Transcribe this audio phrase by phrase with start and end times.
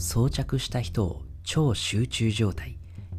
[0.00, 2.78] 装着した人を超集中状態、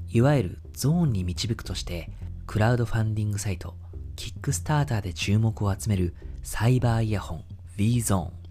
[0.10, 2.10] いわゆるゾーンに導くとして、
[2.48, 3.76] クラウドファンディングサイト、
[4.16, 7.44] キックスターターで注目を集めるサイバーイヤホン
[7.78, 8.42] V ゾーン。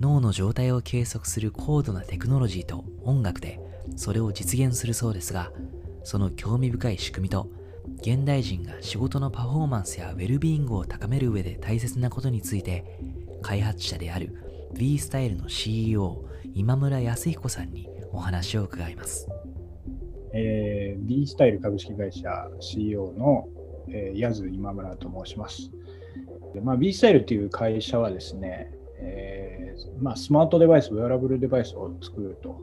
[0.00, 3.58] 脳の状態を計測する高度なテクノロジーと音楽で
[3.96, 5.50] それを実現するそうですが、
[6.04, 7.50] その興味深い仕組みと
[7.96, 13.00] 現代人が仕事のパフォーマンスやウェルビーイングを高める上で大切なことについて
[13.42, 16.24] 開発者である V スタイルの CEO
[16.54, 19.28] 今村康彦さんにお話を伺います。
[20.32, 22.28] えー、B スタイル株式会社
[22.60, 23.48] CEO の、
[23.88, 25.70] えー、ズ今村と申します。
[26.54, 32.60] でまあ、B スタイルっていう会社はですね、えーまあ、スマートデバイス、ウェアラブルデバイスを作ると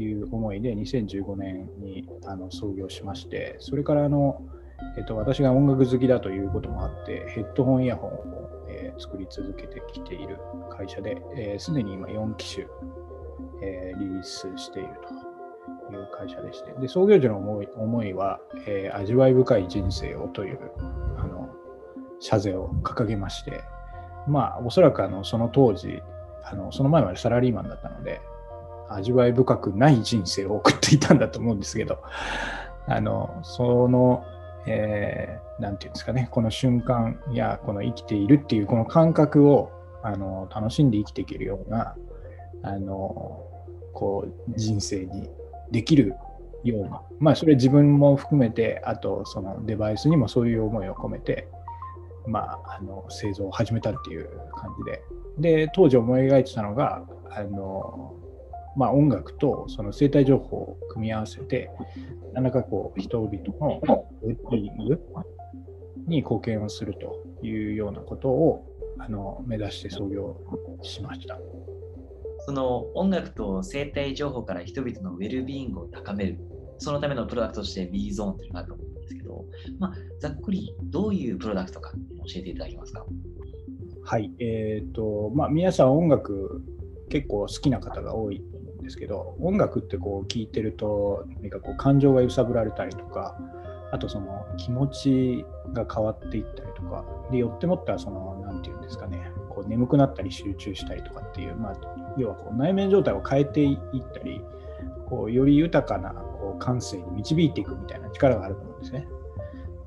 [0.00, 4.42] いう思いで2015年にあの創業しまして、それからあの、
[4.96, 10.38] えっと、私が音楽好きだということもあって、ヘッドホンイヤホンを、えー、作り続けてきている
[10.70, 11.16] 会社で、
[11.58, 12.66] す、え、で、に今4機種、
[13.62, 14.88] えー、リリースしている
[15.88, 20.58] という会社でして、で創業時の思い思いは、えー、味わい深い人生をという
[21.18, 21.48] あの
[22.20, 23.62] 社税を掲げまして、
[24.28, 26.00] まあ、おそらくあのその当時
[26.44, 28.20] あの、その前までサラリーマンだったので、
[28.88, 32.02] 味わい深くない人生を送っていたんだと思うんですけど、
[32.86, 34.24] あの、その、
[34.66, 39.70] えー、なんていうんですかね、この瞬間や、この生きているっていうこの感覚を、
[40.02, 41.96] あの、楽しんで生きていけるような、
[42.62, 43.44] あの、
[43.92, 45.28] こう、人生に
[45.70, 46.14] できる
[46.64, 51.48] ような、まあ、それ自分も含めて、あと、そのデバイスにもそういう思いを込めて、
[52.26, 55.02] まあ、あの製造を始めたっていう感じで、
[55.66, 58.14] で、当時思い描いてたのが、あの
[58.76, 61.70] まあ、音楽とその生態情報を組み合わせて、
[62.32, 65.00] 何らかこう人々のウェッング
[66.06, 68.66] に貢献をするというようなことを
[68.98, 70.40] あの目指して創業
[70.82, 71.38] しました。
[72.46, 76.38] その音楽と生態情報から人々のウェルビーイングを高める、
[76.78, 79.44] そのためのプロダクトとして B ゾーンというのがあると思うんですけど、
[79.78, 81.98] まあ、ざっくりどういうプロダクトか教
[82.36, 83.06] えていただけますか？
[84.02, 86.62] はい、えーとまあ、皆さん音楽
[87.08, 88.44] 結構好きな方が多い
[88.84, 93.36] ですけど音楽ってこう聴いてると何かこう感情が揺さぶられたりとか
[93.90, 101.74] あとその気持ちが変わっていったりとかでよってもってはその何て言うんですかねこう眠くなったり集中したりとかっていう、まあ、
[102.18, 103.78] 要はこう内面状態を変えていっ
[104.12, 104.40] たり
[105.06, 109.06] こうより豊かなこう感性に導いていくみたいな力があると思うんですね。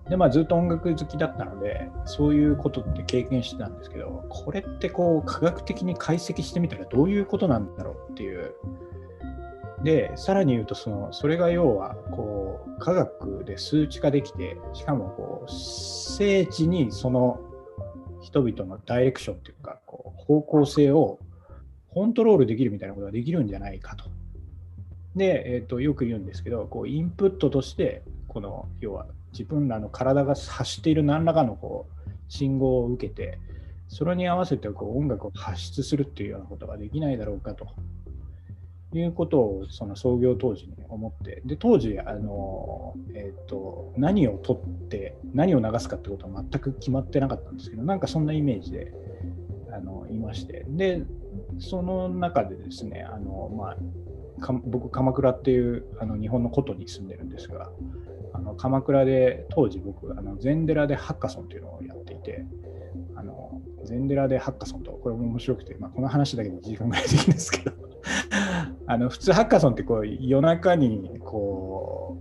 [0.09, 8.53] で、まあ、ずっと音楽好きだったので、そういうことって経験してたんですけど、これってこう、科学的に解析してみたらどういうことなんだろうっていう。
[9.83, 17.39] で、さらに言うと、その、それが要は、こう、科学で数値化できて、しかも、こう、精緻にその
[18.21, 21.19] 人々のダイレクションというか、こう、方向性を
[21.89, 24.05] コントロールできるみたいなことができるんじゃないかと。
[25.15, 33.39] で、えーと、とよく言うんですけど、こうインプットとして、この要は自分らの体が発している何らかのこう信号を受けて、
[33.87, 37.67] それに合わせてこう音楽を発出するっていうようなことができないだろうかと。
[38.93, 48.93] いうことをその創業当時に思って、で当時あの、えーと、何を取って何を流すかってことは全く決まってなかったんですけど、なんかそんなイメージで
[49.73, 51.03] あのいまして、で
[51.59, 53.77] その中でですね、あのまあ、
[54.63, 57.69] 僕、鎌倉っていうあの日本の古都に住んでるんですが、
[58.37, 62.45] あの鎌倉で当時僕あの禅寺でハッカソンというのをやっていて
[63.15, 67.75] あの禅寺でハッカソンとこれも面白くて、まあ、この話だけで1時間ぐらいできるんですけど。
[68.89, 72.17] あの普通ハッカソンってこう夜中にこ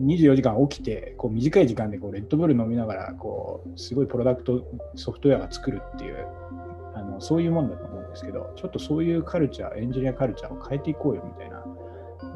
[0.00, 4.66] う24時間起きてこう短い時間でこうレッドブル飲みながらこうすごいプロダクト
[4.96, 6.16] ソフトウェアが作るっていう
[6.94, 11.64] あのそういうもんだと思うんですけどちょっとそういうカルチャーエンジニアカルチャーを変えていこうよみたいな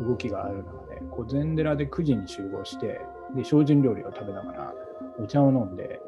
[0.06, 0.79] 動きがあるの
[1.10, 3.00] こう禅寺で9時に集合して、
[3.34, 4.74] で、精進料理を食べながら
[5.18, 6.00] お茶を飲んで、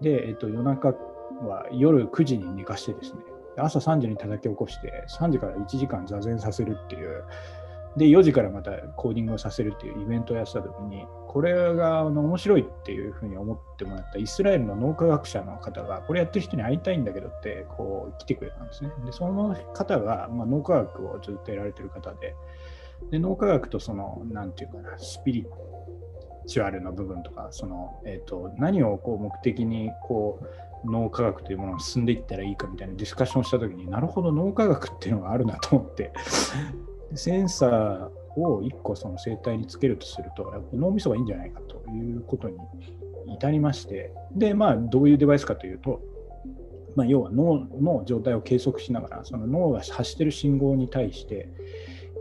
[0.00, 3.20] で、えっと、夜中は夜9時に寝かしてですね、
[3.56, 7.24] 朝3時に叩き起こして、3時から1時間座禅させるっていう、
[7.96, 18.90] で、4時からまたコーディングをさせるっていうイベントをやってた時に、これがあの面白いっていうふうに思ってもらったイスラエルの脳科学者の方が、これやってる人に会いたいんだけどって、こう来てくれたんですね。
[19.04, 22.34] で、その方が、まあ、脳科学をずっとやられてる方で、
[23.10, 25.46] で脳科学とその何て言うかなスピリ
[26.46, 30.40] チュアルの部分とかその、えーと、何をこう目的にこ
[30.84, 36.12] う脳科学というものを進んでいったらいいかみたいなディスカッションした時になるほど脳科学っていうのがあるなと思って。
[37.16, 42.56] センサーを1個その生体につけるとすると脳みそがいいんじゃないかということに
[43.34, 44.12] 至りまして。
[44.32, 46.02] でまあどういうデバイスかというと
[46.96, 51.48] まあ、要は脳の状態を計測しながらその脳が発してる信号に対して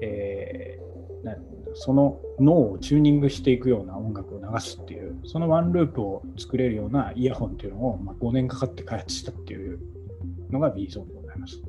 [0.04, 9.80] えー、その脳をチューニングしていくような音楽を流すっていう、そのワンループを作れるようなイヤホンっていうのを、まあ、5年かかって開発したっていう
[10.52, 11.62] のが B ゾーンでございます。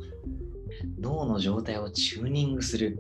[1.01, 2.99] 脳の状態をチューニングする。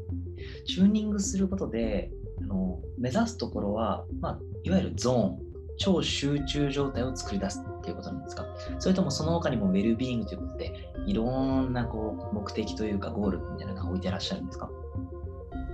[0.67, 2.11] チューニングすることで、
[2.41, 8.47] あの目指すところは、まあ、いわゆるゾーン、超集中状態を作り出すっていうことなんですか
[8.79, 10.73] それともその他にもウェルビーイングということで、
[11.07, 14.71] いろんなこう目的というかゴールみたいなのが置いてらっしゃるんですか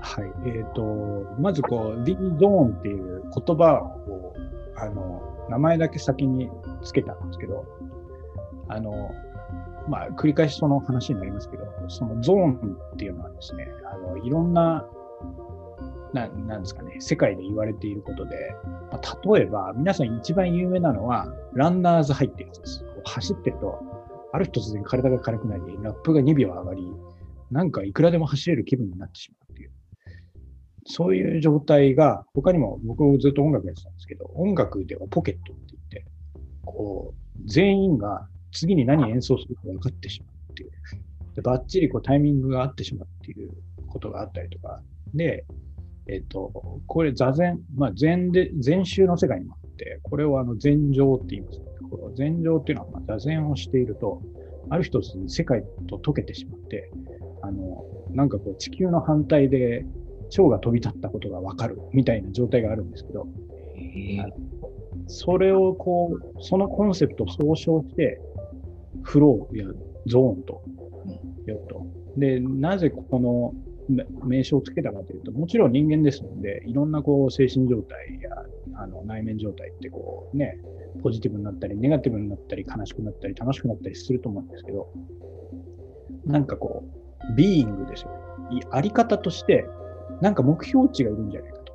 [0.03, 0.25] はい。
[0.47, 0.83] えっ、ー、と、
[1.39, 3.75] まずこう、D ゾーンっていう言葉
[4.09, 4.35] を、
[4.77, 6.51] あの、名前だけ先に
[6.83, 7.65] つけたんですけど、
[8.69, 9.11] あの、
[9.89, 14.87] まあ、繰り返しその話になりますけど、そのゾーンっていうのはですね、あのいろんな、
[16.13, 18.55] ななんですかね、世界で言われていることで、
[18.93, 22.85] まあ、例えば、皆さん一番有名なのは、ランナーズハイってるやつです。
[23.05, 23.79] 走ってると、
[24.33, 26.93] ある日突然体が軽くなり、ラップが2秒上がり、
[27.51, 29.50] なんかいくらでも走れる気分になってしまう。
[30.87, 36.07] そういう状態が、他にも僕もずっと音楽やってたんですけど、音楽ではポケットって言って、
[36.65, 40.71] こう、全員が次に何演奏するか分かってしまうっていう。
[41.35, 43.51] でバッチリこうタイミングが合ってしまうっていう
[43.87, 44.83] ことがあったりとか。
[45.15, 45.45] で、
[46.07, 51.61] えっ、と、これ座禅、まあ禅で、禅宗の世界にもあって、これをあの禅情って言います、
[51.91, 54.21] この禅情っていうのは、まあ、座禅をしていると、
[54.71, 56.91] ある一つに世界と溶けてしまって、
[57.43, 59.85] あの、なんかこう地球の反対で
[60.31, 63.29] 蝶が飛び立ったことがわかるみたいな状態があるんですけど、
[65.07, 68.21] それをこう、そのコンセプトを総称して、
[69.03, 69.67] フローや
[70.07, 70.63] ゾーンと
[71.47, 71.87] よと。
[72.17, 73.55] で、なぜこの
[74.25, 78.31] 名称をつけたかというと、もちろん人間ですので、いろんなこう精神状態や
[78.75, 80.59] あの内面状態ってこうね、
[81.03, 84.93] ポジティブになったり、ネガティブになったり、悲しくなったり、楽しくなったりすると思うんですけど、
[86.25, 86.85] なんかこ
[87.33, 88.11] う、ビーイングですよ
[88.53, 88.61] ね。
[88.71, 89.67] あり方として、
[90.21, 91.73] なんか目標値がいるんじゃないかと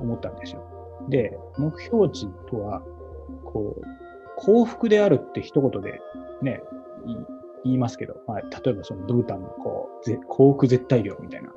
[0.00, 0.62] 思ったんですよ。
[1.08, 2.82] で、目標値とは、
[3.44, 3.82] こう、
[4.36, 6.00] 幸福であるって一言で
[6.42, 6.62] ね、
[7.64, 11.50] 言いますけど、まあ、例えばそのブータンのこう幸福絶対量みたいな、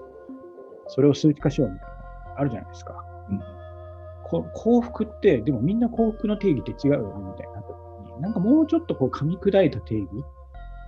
[0.88, 3.06] それを数値化しようみたいな、あるじゃないですか。
[3.30, 10.10] うん、幸福って、でもみんな幸福の定義って違うよねみたいになった時に、なんかもうちょっとこう噛み砕いた定義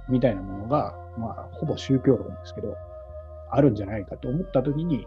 [0.09, 2.75] みたいなものが、まあ、ほぼ宗教論ですけど、
[3.55, 5.05] あるんじゃないかと思った時に、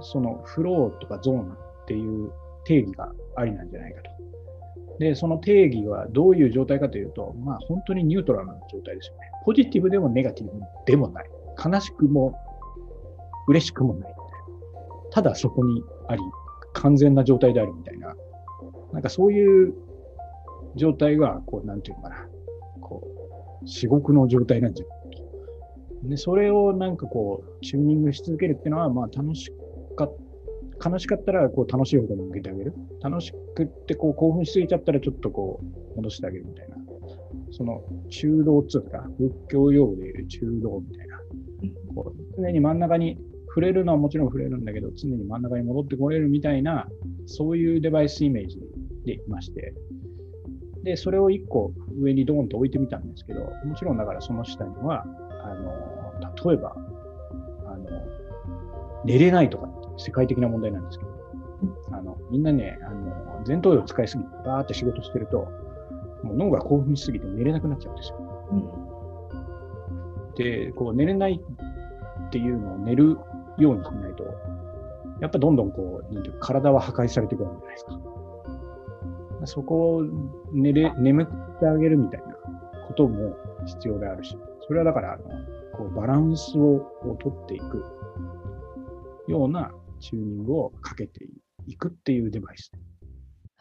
[0.00, 1.56] そのフローとかゾーンっ
[1.86, 2.30] ていう
[2.64, 4.10] 定義がありなんじゃないかと。
[4.98, 9.30] で、その定義はどういう状態かというと、まあ本当にニュートラルな状態ですよね。
[9.44, 10.52] ポジティブでもネガティブ
[10.86, 11.30] でもない。
[11.64, 12.38] 悲しくも
[13.48, 14.14] 嬉しくもない。
[15.10, 16.22] ただそこにあり、
[16.74, 18.14] 完全な状態であるみたいな。
[18.92, 19.74] なんかそういう
[20.76, 22.28] 状態が、こう、なんていうのかな。
[22.80, 23.02] こ
[23.62, 25.03] う、至極の状態なんじゃない
[26.08, 29.50] で、それをなんかこう、チューニングし続けるっていうのは、まあ楽し
[29.96, 30.16] かっ
[30.84, 32.74] 悲しかったらこう楽しい方に向けてあげる。
[33.02, 36.76] 楽しくってこう興奮しすぎちゃったらちょっとこう戻してあげるみたいな。
[37.50, 41.18] その中道っていうか、仏教用語でいう中道みたいな。
[41.94, 43.18] こう常に真ん中に
[43.48, 46.88] 触れるのはもちろん触れるんだけど、常に真ん中に戻ってこれるみたいな、
[47.26, 48.58] そういうデバイスイメージ
[49.04, 49.74] でいまして、
[50.82, 55.06] で、それを1個上にドーンと置いてみたんですけど、もちろんだからその下には、
[55.44, 56.74] あの、例えば、
[57.66, 57.84] あの、
[59.04, 61.14] 寝れないとか世界的な問題なんですけど、
[61.92, 65.46] あのみんなね、あの前頭葉を使いすぎて、バーって仕事してると、
[66.22, 68.16] もう脳が興奮しすぎて寝れなくなっちゃうんですよ。
[68.50, 71.40] うん、で、こう寝れない
[72.26, 73.18] っていうのを寝る
[73.58, 74.24] ようにしないと、
[75.20, 78.00] やっぱどんどんこう、なんていうか体は破壊されていくわけじゃないですか。
[79.46, 80.04] そこを
[80.52, 81.26] 寝れ眠っ
[81.60, 82.34] てあげるみたいな
[82.86, 85.24] ことも必要であるし、それはだから、あの
[85.76, 87.84] こうバランスをを取っていく
[89.28, 91.26] ようなチューニングをかけて
[91.66, 92.70] いくっていうデバイス。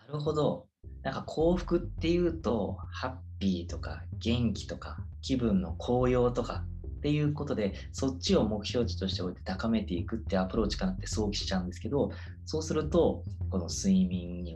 [0.07, 0.67] なるほど。
[1.01, 6.63] なんか幸福っていうと、ハッピーとか元気とか気分の高揚とか
[7.03, 12.12] っていうことで、そっちを目標値としておいて高めていくってアプローチかなって想起しちゃうんですけど、
[12.45, 14.55] そうすると、この睡眠に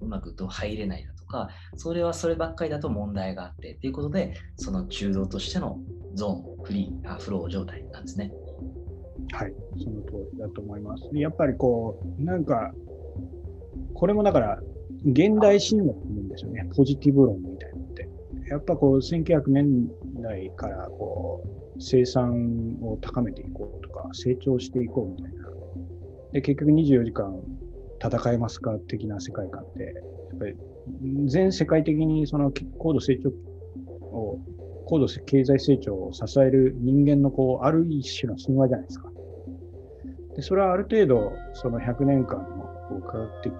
[0.00, 5.78] うまくと入れないだとか、それはそればっかりだと問題があってっていうことで、その中道としての
[6.14, 8.32] ゾーン、フリー、フロー状態なんですね。
[9.32, 11.10] はい、その通りだと思います。
[11.12, 12.72] やっぱりこう、なんか、
[13.92, 14.58] これもだから、
[15.04, 16.70] 現代神話って言うんですよね。
[16.74, 18.08] ポジティブ論みたいなのって。
[18.48, 19.88] やっぱこう、1900年
[20.22, 25.48] 代からこう、生産を高めていこうとか、成長していこうみたいな。
[26.32, 27.40] で、結局24時間
[28.02, 29.90] 戦えますか的な世界観って、や
[30.36, 30.56] っぱり
[31.26, 33.30] 全世界的にその高度成長
[34.16, 34.38] を、
[34.86, 39.12] 高度経済成長を支える人間のこう、ある一種の神話じゃないですか。
[40.34, 43.52] でそれはある程度、その100年間の科学的、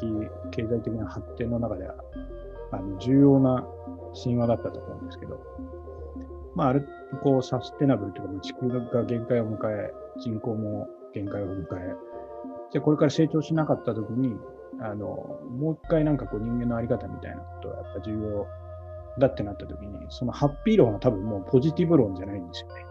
[0.51, 1.95] 経済的な発展の中では、
[2.73, 3.67] あの重要な
[4.23, 5.41] 神話だったと思うんですけど、
[6.55, 6.89] まあ、ある
[7.23, 11.95] こうサステナブルというか、地球が限界を迎え、人口も限界を迎え、
[12.73, 14.37] じゃこれから成長しなかったときに、
[14.81, 15.07] あの
[15.51, 18.47] もう一回なんかこう人間のあり方みたいなことがやっぱ重要
[19.19, 22.85] だってなったときに、そのハッピー論は多分もうポジティブ論じゃないんですよね。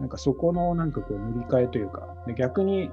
[0.00, 2.90] なんかそこのなんかこう塗り替えというか、で逆に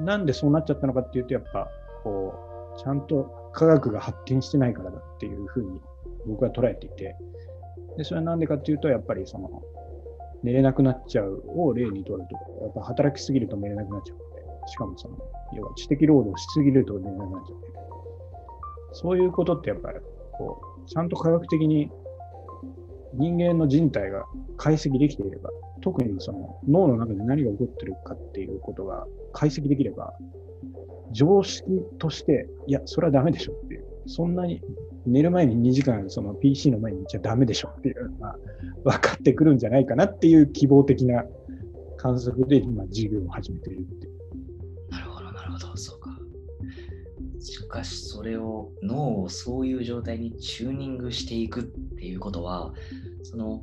[0.00, 1.68] なんでそうなっちゃったのかっていうと、やっぱ
[2.02, 2.34] こ
[2.76, 5.80] う、ちゃんと科学が発展してないからだっていうふうに
[6.26, 7.16] 僕は捉えていて、
[7.96, 9.62] でそれはなんでかっていうと、やっぱりその、
[10.42, 15.16] 寝れなくなっちゃうを例にとると、やっぱ働きすぎると寝れなくなっちゃうので、しかもその、
[15.54, 17.58] 要は知的労働しすぎると寝れなくなっちゃう、
[18.92, 19.98] そういうことってやっぱり、
[20.32, 21.90] こう、ちゃんと科学的に
[23.14, 24.24] 人間の人体が
[24.56, 30.14] 解析できていれば、特にその脳の中で何が起こってるかっていうことが解析できれば、
[31.12, 34.62] 常識として、いや、それはダメでしょっていう、そんなに
[35.06, 38.36] 寝る前に2時間その PC の前にいちゃダメでしょっていうのが
[38.84, 41.24] 分かってくるんじゃないかなっていう希望的な
[41.96, 44.08] 観測で今授業を始めているって
[44.90, 46.10] なるほど、なるほど、そうか。
[47.40, 52.72] しかし、それを脳をそういう状態にチューニングしていくっていうことは、
[53.22, 53.62] その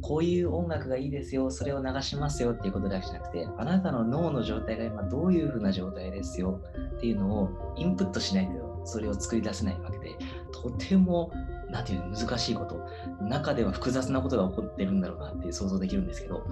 [0.00, 6.62] こういう音楽がいいですよ、それを流しますよっていうことだけじゃなくて、あなたの脳の状態が今どういう風な状態ですよ
[6.96, 10.16] っていうのをインプットしないとそれを作り出せないわけで、
[10.52, 11.32] とても、
[11.70, 12.80] なんていうの、難しいこと、
[13.22, 16.44] 中では複雑なことが起こってるんだろうなって想像できるんですけど、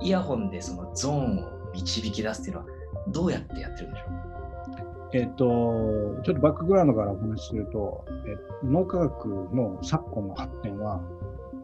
[0.00, 2.66] イヤホンでそのゾーンを導き出すっていうのは、
[3.08, 4.10] どうやってやってるんでしょう？
[5.14, 5.44] えっと、
[6.24, 11.02] ちょっとバックグラウンドからお話しすると、え脳科学の昨今の発展は、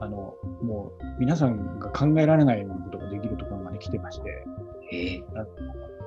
[0.01, 4.45] あの、もう皆さんが考えられないようなことができるところまで来てまして、
[4.93, 5.98] えー、えー、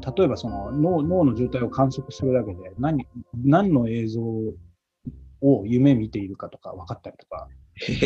[0.00, 7.48] 例えばその脳脳の状態を観測するだけで何何の映像を夢見ているかとか分かったりとか、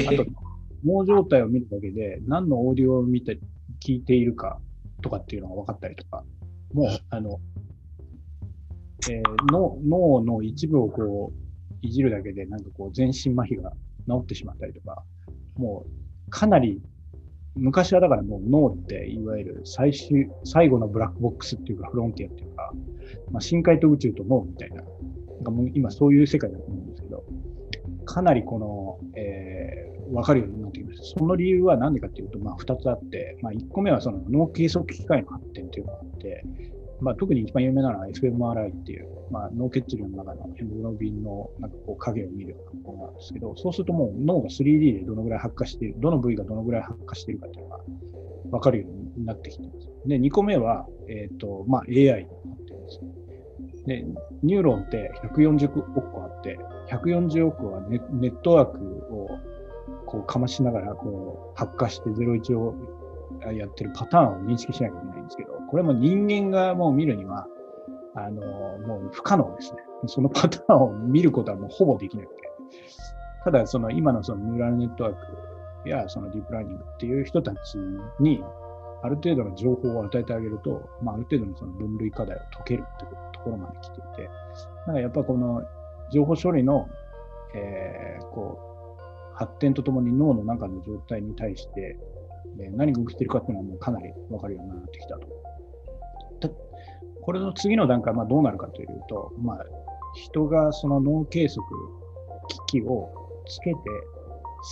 [0.08, 0.24] あと
[0.84, 3.38] 脳状態を見るだけで何のオーディオを見て
[3.84, 4.60] 聞いているか
[5.02, 6.24] とかっていうのが分かったりとか、
[6.72, 7.40] もう、あの、
[9.10, 13.72] えー、脳脳の一部をこういじるだけで、なんかこう全身麻痺が
[14.08, 15.02] 治ってしまったりとか、
[15.56, 15.84] も
[16.26, 16.80] うかなり、
[17.56, 22.72] 昔はだからもう脳っていわゆる最終、最後のブラックボックスっていうかフロンティアっていうか、
[23.30, 27.24] まあ、深海と宇宙と脳みたいな、なんかもう今そういう世界だと思うんですけど、
[28.04, 31.18] かなりこの、えー、わかるようになってきました。
[31.18, 36.44] その理由は何でかっていうと、まあ二つあって、まあ一個目はその脳計測機械の発展というのがあって、
[37.00, 47.84] まあ、特に一番有名なのは FMRI っていう、まあ、脳血流の中のヘモグロビンのなんかこう影を見るようなものなんですけど、そうするともう脳が 3D でどのぐらい発火している、どの部位がどのぐらい発火しているかっていうのが
[48.52, 49.88] 分かるようになってきてます。
[50.06, 52.18] で、2個目は、え、ー、と、まあ、AI になっ
[52.58, 53.00] てるんです。
[53.86, 54.06] で、
[54.44, 56.56] ニューロンって140億個あって、
[56.90, 58.78] 140億個はネネットワーク
[59.12, 59.28] を
[60.06, 62.74] こうかましながらこう発火して01を
[63.52, 67.46] やってるパターンを認識しなきゃいけないんですけど、これも人間がもう見るには、
[68.14, 68.42] あの、
[68.86, 69.78] もう不可能ですね。
[70.06, 72.42] そのパターンを見ることはもうほぼできなくて。
[73.44, 75.14] ただ、その今のそのニューラルネットワー
[75.82, 77.76] クやそのディープラーニングっていう人たち
[78.20, 78.42] に、
[79.02, 84.30] ある程度の情報を与えてあげると、まあ、ある程度のその分類課題を解けるっていうところまで来ていて、だ
[84.86, 85.62] からやっぱこの
[86.10, 86.88] 情報処理の、
[87.54, 91.98] えー、こう、発展とともに脳の中の状態に対して、
[92.76, 95.26] 何が起きてるかっていうのはもうかなりわかるようになってきたと
[97.24, 99.58] これの次の段階はまどうなるかというと、まあ、
[100.14, 101.62] 人がその脳計測
[102.68, 103.10] 機器を
[103.46, 103.78] つけて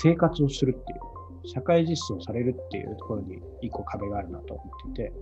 [0.00, 5.12] 生活をするっていう、社会実装されるっていうところに一個壁があるなと思っていて、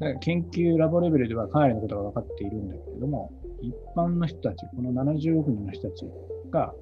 [0.00, 6.06] だから研究ラボレベルではかなりのことが分かっているんだけれども、一般の人たち、この70億人の人たち
[6.50, 6.74] が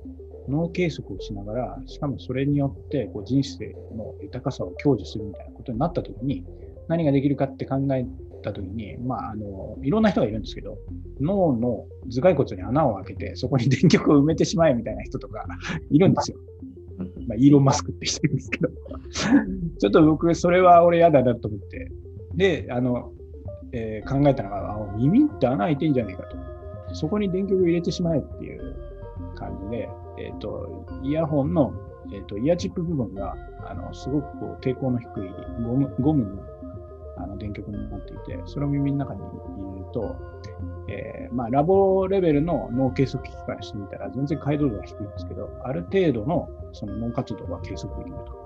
[0.49, 6.45] 脳計測をしながら、しかもそれによってこう人生の豊かさを享受するみたいなことになったときに、
[6.89, 8.05] 何ができるかって考え
[8.41, 10.79] た時に、まあ、あの、いろんな人がいるんですけど、
[11.21, 15.47] 脳の頭蓋骨に穴を開けて、そこに電極を埋めてしまえみたいな人とか
[15.91, 16.39] いるんですよ。
[17.27, 18.69] まあ、イーロン・マスクって人ですけど
[19.79, 21.91] ちょっと僕、それは俺嫌だなと思って、
[22.35, 23.13] で、あの、
[23.73, 26.95] えー、考えたのが、耳って穴開いてんじゃねえかと。
[26.95, 28.77] そこに電極を入れてしまえっていう
[29.37, 31.73] 感じで、えっ、ー、と、イヤホンの、
[32.13, 35.09] えーと、イヤチップ部分が、あの、すごくこう抵抗の低い
[35.63, 36.43] ゴムゴムの
[37.23, 39.31] あの電極になっていて、それを耳の中に入
[39.75, 40.17] れると、
[40.89, 48.41] えー、まあ、ラボレベルの脳計測機器からしてみたら全然解像度が低いんですけど、ある程度のその脳活動は計測できると。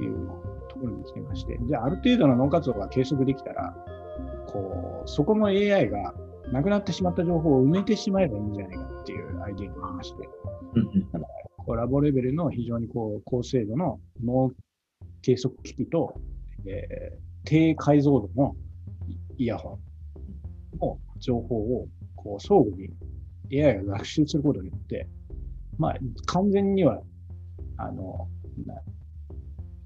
[0.00, 0.26] いう
[0.68, 3.74] とこころに来てまして、じゃあある程度の脳活動が計測できたら、
[4.46, 6.14] こう、そこの AI が
[6.50, 10.28] なくなってしまった情報を埋めてしまえばいいんじゃないかっていうアイデアになりまして、
[11.12, 11.26] だから
[11.56, 14.50] こうラボレベルの非常にこう高精度の脳
[15.22, 16.20] 計測機器と、
[16.66, 18.54] えー、低解像度の
[19.38, 19.78] イヤホ
[20.76, 22.90] ンの情報をこう相互に
[23.64, 25.08] AI が学習することによって、
[25.78, 25.96] まあ、
[26.26, 27.02] 完全には、
[27.76, 28.28] あの、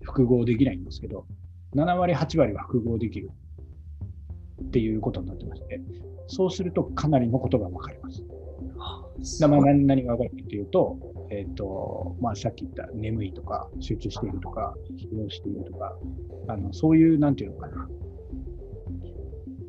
[0.02, 1.26] 複合できないんですけど、
[1.75, 3.30] 7割、8割は複合できる
[4.62, 5.80] っていうことになってまして、
[6.28, 9.40] そうするとかなりのことがわかります。
[9.40, 10.96] だまあ何何がわかるかというと、
[11.30, 15.97] えっ、ー、と、まあさっき言った眠いとか、集中しているとか、疲労しているとか、
[16.49, 17.88] あのそういう、なんていうのかな、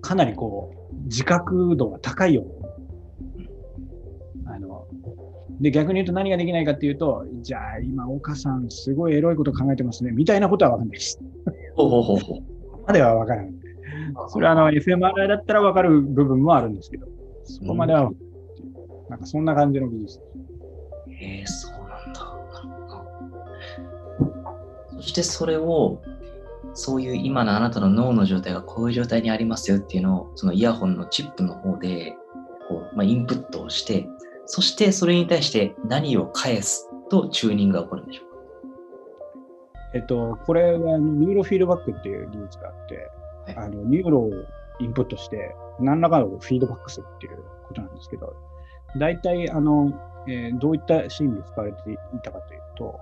[0.02, 2.46] かなりこう、自覚度が高いよ
[4.46, 4.88] あの、
[5.60, 11.20] で、逆に言うと何ができないかっていうと、じゃあ今、岡さん、すごいエロいこと考えてますね、みたいなことはわかんないです。
[11.76, 12.58] ほうほうほうほう。
[12.86, 13.54] まではわからない。
[14.30, 17.08] それはあの FMRI だったらわかる部分もあるんですけど、
[17.44, 18.16] そこまでは、うん、
[19.10, 20.20] なんかそんな感じの技術。
[20.20, 20.22] へ
[21.20, 22.34] えー、そうなんだ。
[24.98, 26.02] そしてそれを、
[26.74, 32.16] そういう今のあなたの脳の状態がこういう状態にありますよっていうのを、そのイヤホンのチップの方で、
[32.68, 34.08] こう、まあ、インプットをして、
[34.46, 38.38] そしてそれに対して何を返すとチューニングが起こるんでしょうか？
[39.94, 43.10] えっと、これはニューロフィードバックっていう技術があって、
[43.56, 44.32] はい、あのニューロを
[44.80, 48.36] インプットして、何らかのフィードバックするっていうことなんですけど、
[48.98, 49.92] 大体、あの、
[50.28, 53.00] えー、どういったシーンで使われていたかというと、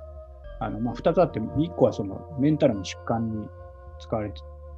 [0.59, 3.47] あの、まあ、二つあって、一個はそのメンタルの疾患に
[3.99, 4.31] 使われ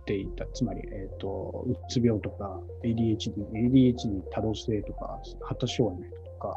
[0.06, 6.56] ていた、つまり、え、ー、と、うつ病とか、ADHD、ADHD 多動性とか、発達障害とか、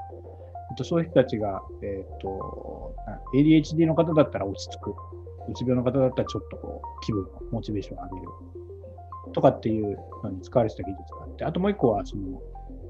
[0.70, 2.94] あとそういう人たちが、え、ー、と、
[3.34, 4.94] ADHD の方だったら落ち着く。
[5.48, 8.32] うつ病の方だったらちょっとこう、気分モチベーションを上げる。
[9.32, 12.40] とかっていうのに使われてた技術があって、あともう一個は、その、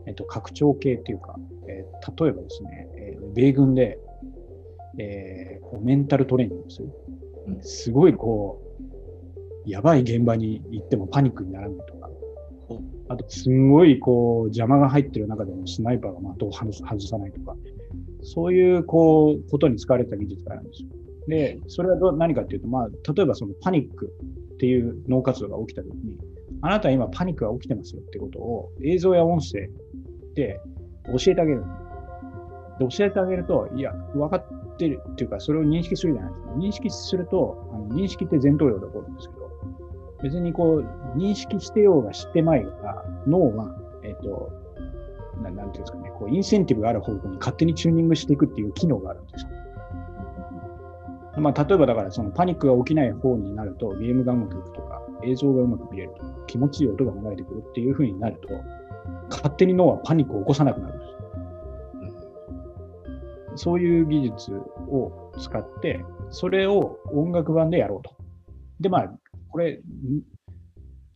[0.07, 1.37] えっ、ー、と、拡張系っていうか、
[1.69, 3.99] えー、例えばですね、えー、米軍で、
[4.99, 6.89] えー、メンタルトレーニングする。
[7.63, 8.61] すごいこ
[9.67, 12.11] う、やばい現場に行ってもパニックにならないとか、
[13.09, 17.57] あと、すんごいこう邪魔が入ってる中でもスナイパーが的を外さないとか、
[18.23, 20.89] そういうこうことに使われた技術があるんですよ。
[21.29, 24.13] で、それはど何かっていうと、まあ、例えばそのパニック
[24.55, 26.19] っていう脳活動が起きたときに、
[26.63, 29.69] あなたは今パニックが起きてますよってことを映像や音声
[30.35, 30.61] で
[31.07, 31.65] 教えてあげる。
[32.79, 36.53] で教えてあげると、いや、分かってるっていうか、それを認識するじゃないですか。
[36.53, 39.41] 認識すると、あの認識って前頭葉で起こるんですけど、
[40.23, 44.53] 別にこう、認識してようが知ってまいが、脳は、えっ、ー、と、
[45.43, 49.51] ななんていうんですかね、こう、インセンティブがある方向に勝手にチューニングしていくっていう機能があるんですよ。
[51.39, 58.49] まあ、例えばだから、そのパニックが起きない方になると、ゲームがうまくいくとか、映像がうまく見れるとか、気持ちいい音が流れてくるっていう風になると、
[59.29, 61.01] 勝手に脳はパニックを起こさなくなる。
[63.57, 68.17] そういう技術を使って、それを音楽版でやろうと。
[68.79, 69.13] で、まあ、
[69.49, 69.81] これ、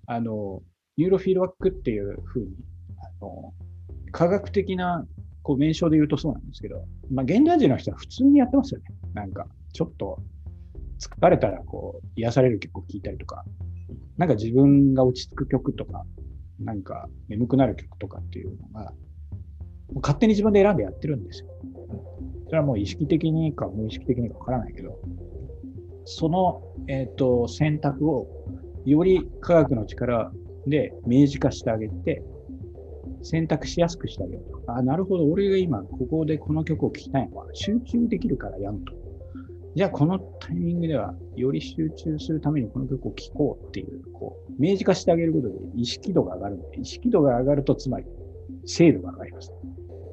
[0.07, 0.63] あの、
[0.97, 2.49] ニューロフィードバックっていうふうに、
[2.99, 3.53] あの、
[4.13, 5.07] 科学的な
[5.43, 8.87] こう名称で言うとそうなんですけど、まあ、現代人の人は普通にやってますよね。
[9.13, 10.19] なんか、ちょっと
[10.99, 13.45] 疲れたらこう癒される曲を聴いたりとか、
[14.17, 16.05] なんか自分が落ち着く曲とか、
[16.65, 18.93] なんか眠くなる曲とかっていうのが、
[19.97, 21.49] 勝手に自分で選んでやってるんですよ。
[22.47, 24.99] それはもう意識的にか無意識的にかわからないけど、
[26.05, 28.27] その、えーと、選択を
[28.85, 30.33] より科学の力
[30.67, 32.23] で明示化してあげて、
[33.23, 34.73] 選択しやすくしてあげると。
[34.73, 38.93] あ、なるほど、俺が今ここでこの曲を聴きたいのは集中できるからやんと。
[39.77, 48.07] じゃあこのタイミングではより集中するためにこの曲を聴こうっていう、こう、明示化してあげることで意識度が上がるので、意識度が上がるとつまり
[48.67, 49.53] 精度が上がります。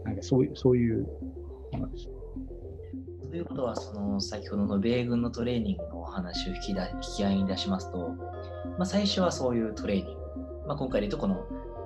[0.04, 1.06] なんかそういう、そういう
[1.74, 2.10] ものです。
[3.30, 8.16] ということは、その先ほどの米軍のトレーニングのお話を引きだ引き合いに出しますと、
[8.80, 10.22] まあ、最初はそういうトレーニング、
[10.68, 11.46] まあ、今回で言うとこの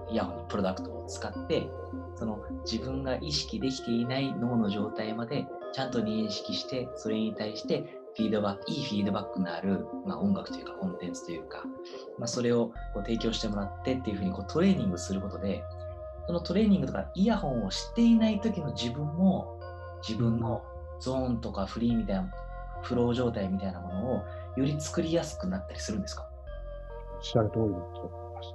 [0.09, 1.67] イヤホンのプロダクトを使って、
[2.15, 11.63] その自分が意識できていない脳の状態までちゃんと認識して、それに対してフィードバック、いいフィードバックのある、まあ、音楽というかコンテンツというか、
[12.17, 15.63] まあ、それをこう提供してもらってっていうふうにこうトレーニングすることで、
[16.27, 19.59] そのトレーニングとかイヤホンをしていない時の自分も
[20.01, 20.63] 自分の
[21.01, 22.31] ゾーンとかフリーみたいな、
[22.81, 24.23] フロー状態みたいなものを
[24.55, 26.25] より作りやすくなったりするんですか？
[27.17, 28.49] おっしゃる通りだと思います。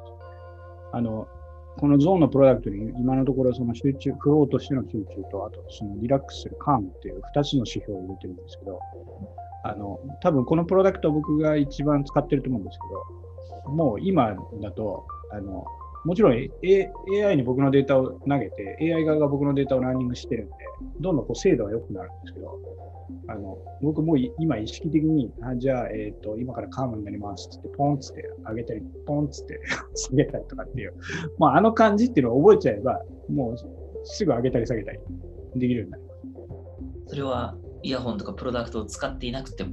[0.93, 1.29] あの、
[1.79, 8.81] このゾーンのプロダクトに今のところその集中、フローとしての集中と、あとそのリラックスするカームっていう2つの指標を入れてるんですけど、
[9.65, 15.65] あの、多分このプロダクト僕が一番使ってると思うんですけど、もう今だと、あの、
[16.05, 16.91] もちろん、A、
[17.25, 20.53] AI に僕のデータを投げて、AI 側が僕のデータをランニングしてるんで、
[21.01, 22.59] どんどんこう精度が良くなるんですけど、
[23.29, 29.61] あの僕も今意識的に、あじゃあ、えっ、ー、と、今からカームになりますって、ポンつって上げたり、ポンつって
[29.95, 30.95] 下げたりとかっていう、
[31.39, 33.57] まあ、あの感じっていうのを覚えちゃえば、もう
[34.05, 34.99] すぐ上げたり下げたり
[35.57, 36.11] できるようになります。
[37.09, 39.71] それはイヤホンとかプロダクトを使っていなくても？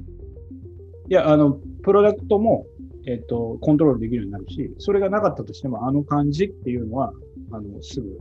[1.09, 2.65] いや、あの、プロダクトも
[3.07, 7.13] えっ、ー、と、コントロールできるようになるし、それがなかったとしても、あの感じっていうのは、
[7.51, 8.17] あの、すぐ、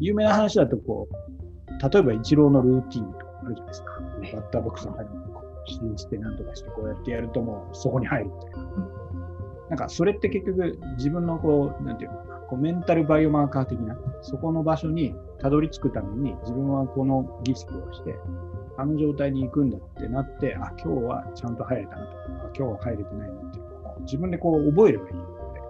[0.00, 4.00] 有名な話だと、こう、例えばイチローのルーティンとかあるじゃないですか。
[4.34, 5.08] バッターボックスの中に
[5.68, 8.60] 指定して何とかしてこうやってやるともうそこに入るみたいな。
[9.70, 18.16] なんかそれって結局自分のこう、なんていうのかな、こうメンタルバイオマーカー的な、そこの場所にたどり着くために自分はこの儀式をして、
[18.80, 22.16] あの状態に行くんだってなって、あ、今日はちゃんと入れたなとか、
[22.56, 25.60] 今日は入れてないなっていうのを自分でこう覚えればいいので。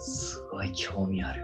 [0.00, 1.42] すごい興味ある。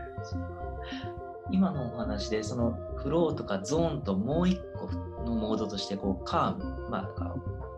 [1.51, 4.87] 今のお話で、そのフローとかゾーンともう一個
[5.25, 7.35] のモードとして、こう、カーム、まあ、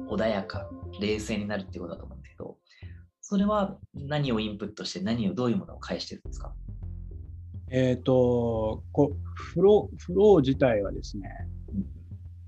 [0.08, 0.68] 穏やか、
[1.00, 2.58] 冷静になるっていうことだと思うんだけど、
[3.20, 6.52] それは何をインプットして何をどういうものを返してるんですか？
[7.70, 11.28] えっ、ー、とこフロー、フロー自体はですね、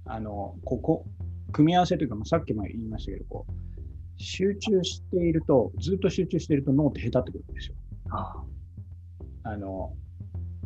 [0.09, 1.05] あの、ここ、
[1.53, 3.53] 組み合わせというか、まあ、さっきも言いましたけど、こう、
[4.17, 7.75] 集中していると、ずっと集中していると脳って下手ってくるんですよ。
[8.11, 8.43] あ
[9.45, 9.93] あの、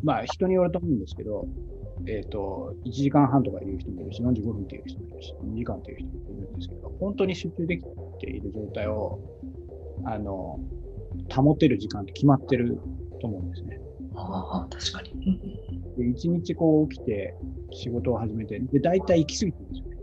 [0.02, 1.46] まあ、人によると思うんですけど、
[2.06, 7.84] えっ、ー、と、1時間半とかいう人もいるし、45分っていう人もいるし、2時間っていう人もいるんですけど、本当に集中でき
[8.20, 9.20] ている状態を、
[10.04, 10.58] あの、
[11.30, 12.80] 保てる時間って決まってる
[13.20, 13.80] と思うんですね。
[14.14, 15.81] ああ、確かに。
[15.96, 17.34] で、一日こう起きて
[17.72, 19.96] 仕事を始めて、で、大体行き過ぎてるんですよね。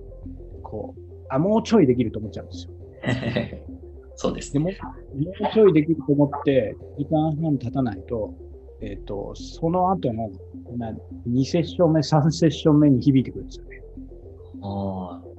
[0.63, 2.73] こう、あ、もうちょいできると思っちゃうんですよ。
[4.15, 8.33] そうです、ね、でも、もうちょいできると思って、時間半経たないと、
[8.81, 10.29] えっ、ー、と、その後の、
[10.77, 10.93] まあ、
[11.27, 13.81] 2セッション目、3セッション目に響いてくるんですよね。
[14.61, 15.29] ああ。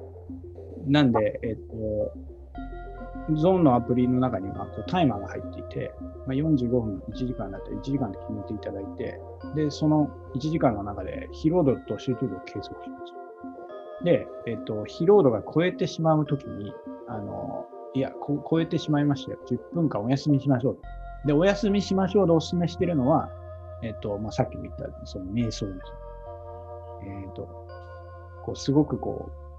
[0.87, 2.13] なんで、えっ、ー、と、
[3.37, 5.93] ゾーンのアプリの中にはこうタイマーが入っていて、
[6.27, 9.21] まあ、45分、1時間だったら1時間で決めていただいて、
[9.55, 13.21] で、その1時間の中で疲労度と集中度を計測します。
[14.05, 16.73] で、えっと、疲労度が超えてしまうときに、
[17.09, 19.39] あの、いやこ、超えてしまいましたよ。
[19.47, 21.27] 10分間お休みしましょう。
[21.27, 23.29] で、お休みしましょうでお勧めしているのは、
[23.83, 25.93] えっと、まあ、さっきも言った、その瞑想です。
[27.05, 27.43] えっと、
[28.45, 29.50] こう、すごくこう、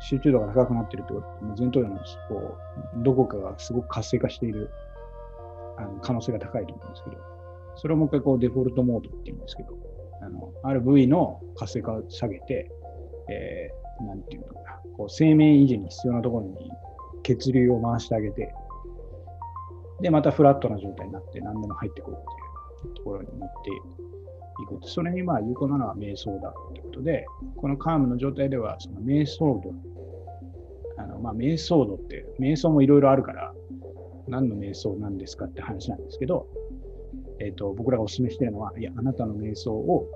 [0.00, 1.26] 集中度が高くなってるってこと、
[1.58, 1.96] 前頭葉の
[2.28, 2.56] こ
[3.00, 4.70] うどこかがすごく活性化している
[5.76, 7.16] あの可能性が高いと思うんですけど、
[7.76, 9.76] それをもう一回こうデフォルトモードっていうんですけど、
[10.22, 12.70] あのある部位の活性化を下げて、
[13.30, 16.70] えー、なんていうのかな、こう生命維持に必要なところに
[17.22, 18.54] 血流を回してあげて、
[20.00, 23.70] で、またフラットな状態になって何でも入ってくるっていうところに持って
[24.62, 24.78] いく。
[24.82, 29.74] それにまあ有効なのは瞑想だってことで、このカームの状態では、その瞑想度、
[31.02, 33.52] あのまあ瞑想度って、瞑想もいろいろあるから、
[34.28, 36.46] 何の瞑想なんですかって話なんですけど、
[37.40, 40.08] え、ー、と、僕らがお勧めしているのは、いや、あなたの瞑想を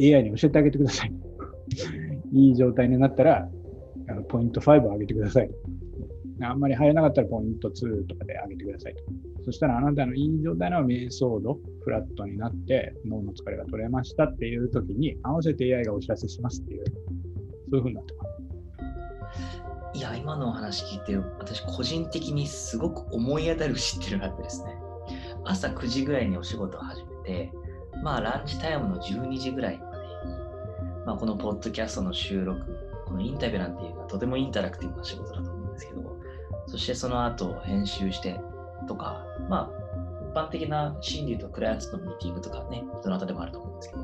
[0.00, 1.12] AI に教えてあげてください。
[2.32, 3.48] いい状態になったら、
[4.08, 5.50] あのポイント5を上げてください。
[6.46, 9.02] あんまり入らなかったらポイント2とかで上げてくださいと。
[9.44, 16.92] そしたらあなたのいい状態の瞑想度、フラットになって脳の疲れが取れましたっていう時に合わせて AI がお知らせしますっていう、そ
[17.72, 18.28] ういうふうになってます。
[19.94, 24.76] いや、今のお話聞いて、私個人的にすごく思い当たる知ってるがあってですね、
[25.44, 27.52] 朝9時ぐらいにお仕事を始めて、
[28.02, 30.14] まあランチタイムの12時ぐらいまでに、
[31.06, 32.60] まあ、このポッドキャストの収録、
[33.06, 35.57] このインタビューなんていうのはとてもインタラクティブな仕事だと、
[36.68, 38.40] そしてその後編集して
[38.86, 39.78] とか、まあ
[40.30, 44.02] 一般的な心理とクライアントのミーティングとかね、どなたでもあると思うんですけど、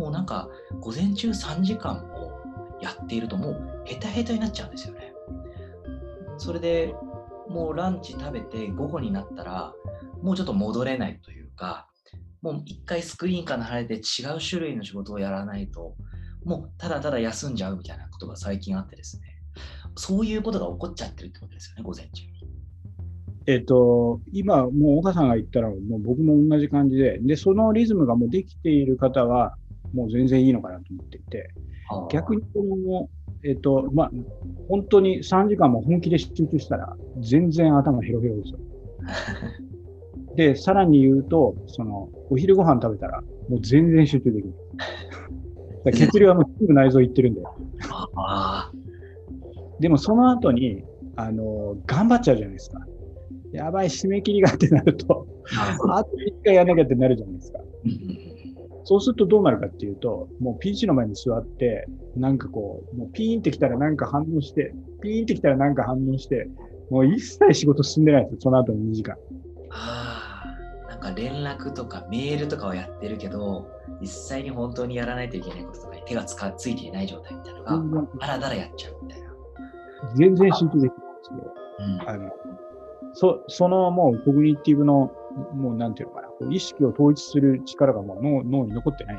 [0.00, 0.48] もうなんか
[0.80, 2.40] 午前中3時間も
[2.80, 5.12] やっているともうヘタヘタになっちゃうんですよね。
[6.38, 6.94] それで
[7.48, 9.72] もうランチ食べて午後になったら
[10.22, 11.86] もうちょっと戻れないというか
[12.42, 15.94] もう一回スクリーンから離れて違う種類の仕事をやらないと
[16.44, 19.33] もうただただ休んじゃうみたいなことが最近あってですね
[19.96, 22.34] そういうことが起こっちゃってるってことですよね午前中に。
[23.46, 29.56] えっ、と、今、もう岡さんが言ったら、もう僕も同じ感じで、で、そのリズムがもうできている方は、
[29.92, 31.50] もう全然いいのかなと思っていて、
[32.10, 33.08] 逆にこの、
[33.44, 34.10] えっ、と、まあ、
[34.68, 38.58] 本当に3時間も本気で集中したら、全然頭ヘロヘロですよ。
[40.36, 44.54] で、さらに言うと、その、お昼ご飯食べたら、もう全然集中できる。
[45.92, 47.54] 血流はもうすぐ内臓いってるんだよ。
[48.16, 48.72] あ
[49.80, 50.84] でもその後に、
[51.16, 52.78] あの、頑張っちゃうじゃないですか。
[53.52, 55.76] やばい、締め切りがってなると、あ。
[55.98, 57.60] あと一回やんなきゃってなるじゃないですか。
[58.84, 66.48] そうするとどうなるかっていうと、もう PC の前に座って、なんかこう、もうピーンってきたらなんか反応して、ピーンってきたらなんか反応して、
[66.90, 69.16] もう一切仕事進んでないんですよ、その後の2時間。
[69.70, 70.44] あ
[70.86, 73.66] あ、なんか連絡とかメールとかはやってるけど、
[74.00, 79.23] 実際に本当にやらないといけないこととかに手がつかついていない状態みたいなのが、だらだらやっちゃうみたいな。
[80.14, 81.54] 全然集中できないんですよ。
[81.78, 82.30] うんあの
[83.16, 85.12] そそのもうコグニティブの、
[85.54, 89.18] もうなんていうのかな、こう意識を統一する力がもう脳脳に残ってないん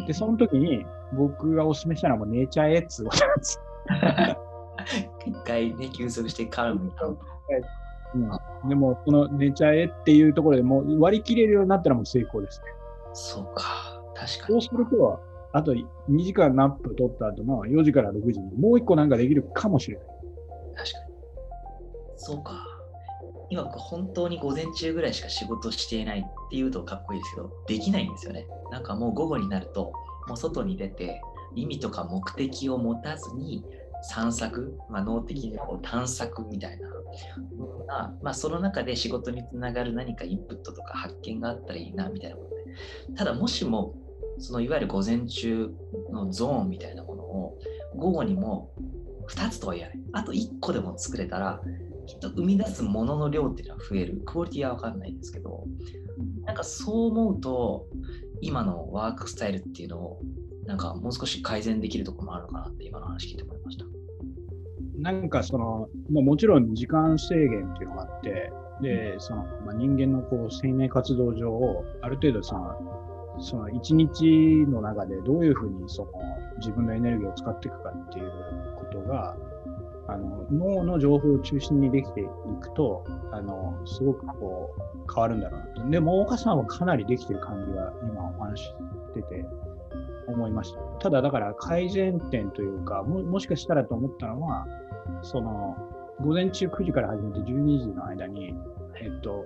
[0.00, 3.62] で、で、その時に僕がお勧めしたのはもう寝ちゃえっつうことなんですよ。
[5.26, 7.16] 一回ね、休息して calm になる
[8.14, 12.66] うん、でも、この寝ちゃえっていうところでもう割り切れるようになったらもう成功ですね。
[13.14, 14.62] そうか、確かそうに。
[14.62, 15.20] すると、
[15.52, 15.84] あと2
[16.24, 20.06] 時間 nap 取った後の4時から6時にもう1個なんかできるかもしれない。
[20.76, 21.14] 確かに。
[22.16, 22.66] そうか。
[23.50, 28.46] 今、本当に午前中ぐらいしか仕事していないっていうとかっこいいですけど、できないんですよね。
[28.70, 29.92] なんかもう午後になると、
[30.26, 31.20] もう外に出て、
[31.54, 33.62] 意味とか目的を持たずに
[34.02, 36.94] 散策、まあ、脳的にこう探索みたいなよ
[37.84, 42.54] うな、まあ、その中で仕事につながる何かインプットとか発見があったらいいなみたいなこと
[43.10, 43.94] で、ただもしも、
[44.42, 45.70] そのいわゆる午前中
[46.10, 47.58] のゾーンみたいなものを
[47.96, 48.72] 午後にも
[49.28, 50.00] 2つとは言えない。
[50.12, 51.60] あと1個でも作れたら、
[52.06, 54.20] きっと生み出すものの量っていうのは増える。
[54.26, 55.64] クオリティは分かんないんですけど、
[56.44, 57.86] なんかそう思うと、
[58.40, 60.20] 今のワークスタイルっていうのを、
[60.66, 63.84] なんかもう少し改善できるところもあるのかなって今の話聞いて思いました。
[64.98, 68.52] なんかその、まあ、もちろん時間制限っていうのがあって、
[68.82, 73.01] で、その、まあ、人間のこう生命活動上を、ある程度その、
[73.42, 76.12] その一日の中でどういうふうにその
[76.58, 78.32] 自分のエネルギーを使っていくかっていう
[78.78, 79.36] ことが、
[80.08, 82.24] あの脳の情報を中心にできてい
[82.60, 85.90] くと、あのすごくこう変わるんだろうなと。
[85.90, 88.74] でも、大岡さんはかなりできてる感じが今お話し
[89.12, 89.44] てて
[90.28, 90.80] 思いました。
[91.00, 94.66] ただ、だから改善点というか、ももしかしたらと思ったのは、
[95.22, 95.76] その
[96.20, 98.54] 午前中9時から始めて12時の間に、
[99.00, 99.44] えっと、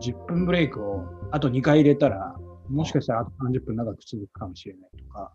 [0.00, 2.36] 10分ブレイクをあと2回入れたら、
[2.68, 5.32] もしかしたらあと30分長く続くかもしれないとか、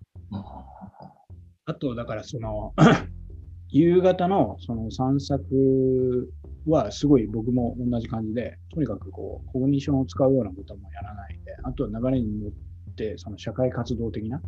[1.65, 2.73] あと、だからその、
[3.69, 6.33] 夕方のその散策
[6.65, 12.51] はすごい僕も同じ感じで、とにかくこう、コグニションを使うようなこともやらないで、あとは流れに乗っ
[12.95, 14.41] て、その社会活動的な、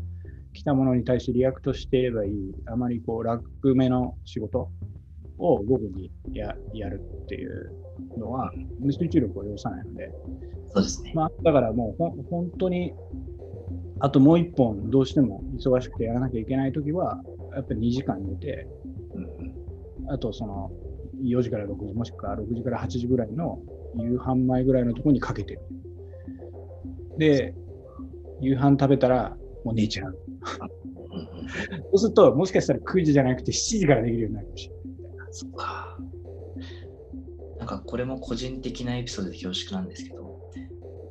[0.53, 2.31] 来たものに対して react していればいい、
[2.65, 4.71] あまりこう、楽めの仕事
[5.41, 7.73] を午後にややるっていう
[8.17, 8.51] のは、
[8.89, 10.13] 集中力を要さないので、
[10.69, 11.11] そうですね。
[11.15, 12.93] まあ、だからもうほん本当に、
[13.99, 17.21] あともう一本どうしても忙しくてやらなきゃいけないときは、
[17.53, 18.67] やっぱり2時間寝て、
[19.15, 19.51] うんうん
[20.09, 20.71] あとその
[21.23, 23.59] 4時から6時、もしくは6時から8時ぐらいの
[23.95, 25.61] 夕飯前ぐらいのところにかけてる。
[27.17, 27.53] で、
[28.39, 30.17] 夕飯食べたらもう寝ちゃう。
[31.91, 34.80] そうすると、もしかしたら9時じゃなくて7時からできるようになるかもしれない。
[35.31, 35.97] そっか。
[37.57, 40.39] なんかこれも個人的なエピソードで恐縮なんですけど、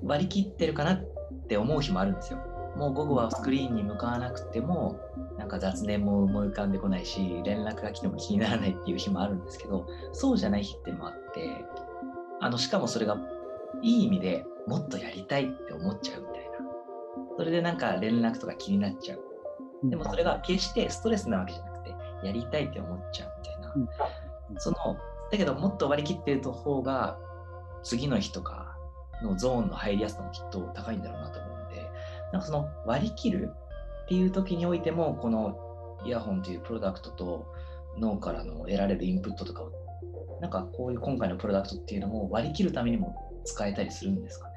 [0.02, 1.06] 割り切ってるかなっ
[1.48, 2.38] て思う日もあるんですよ。
[2.76, 5.00] もう午後はスクリーンに向かわなくても、
[5.38, 11.64] なんか雑念も思い浮かんでこないし、連絡が来ても気にならないっていう日もあるんですけど、そうじゃない日っていうのもあって、
[12.40, 13.16] あのしかもそれが
[13.82, 16.50] いい意味でもっとやりたいって思っちゃうみたいな。
[17.36, 19.20] それでなんか連絡とか気になっちゃう。
[19.84, 21.94] でもそれが決してストレスなわけじゃなくて、
[22.26, 23.49] やりたいって思っちゃうみたいな。
[23.76, 23.88] うん
[24.58, 24.76] その、
[25.30, 27.18] だけどもっと割り切ってる方が、
[27.82, 28.76] 次の日とか
[29.22, 31.88] のゾーンの入りやすさもきっと高いんだろうなと思うんで、
[32.32, 33.50] なんかその割り切る
[34.04, 35.56] っていう時においても、この
[36.04, 37.46] イヤホンというプロダクトと
[37.98, 39.70] 脳からの得られるインプットとかを、
[40.40, 44.54] なんかこういう今回のプロダクトっていうのも割り切るためにも使えたりするんですかね？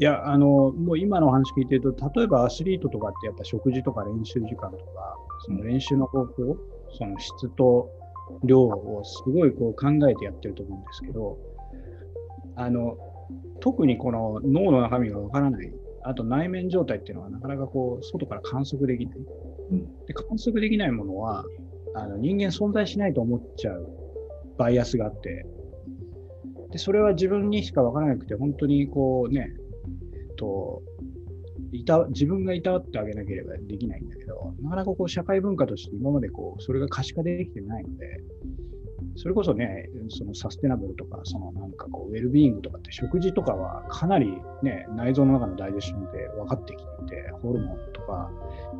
[0.00, 6.32] いや、あの、もう今のお話聞いてると、例えばアスリートとかってやっぱ食事とか練習時間とか、その練習の方法、
[6.98, 7.88] その質と
[8.44, 11.38] 量をすごいこう考えてやってると思うんですけど、
[12.56, 12.96] あの、
[13.60, 19.18] 特にこの脳の中身がわからない、あと内面状態っていうのはなかなかこう、外から観測できない。
[19.70, 21.44] うんで、観測できないものは、
[21.94, 23.86] あの人間存在しないと思っちゃう
[24.56, 25.46] バイアスがあって、
[26.70, 29.50] で、それは自分にしかわからなくて、本当にこうね、
[30.36, 30.82] と
[31.72, 38.20] いた自分がいたわってあげなければできないんだけど、なかなかこう社会文化として今までこうそれが可視化できてないので、
[39.16, 48.30] それこそね、そのサステナブルとか、そのなんかこう、ウェルビーイングとかって食事とかはかなりね、内臓の中のダイジェスションで分かってきていて、ホルモンとか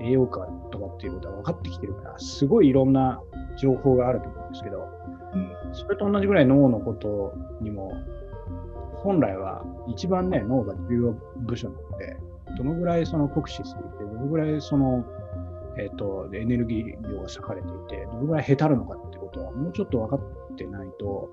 [0.01, 3.21] 栄養価とかっていうことは分かってきてるから、すごいいろんな
[3.59, 4.89] 情報があると思うんですけど、
[5.35, 7.93] うん、それと同じぐらい脳のことにも、
[9.03, 12.17] 本来は一番ね、脳が重要部署なので、
[12.57, 15.05] どのぐらいその酷使していて、どのぐらいその、
[15.79, 21.31] えっ、ー、と、エネルギー量が割かれていて、どのぐらいへたるのかってことは、もうちょっと分かってないと、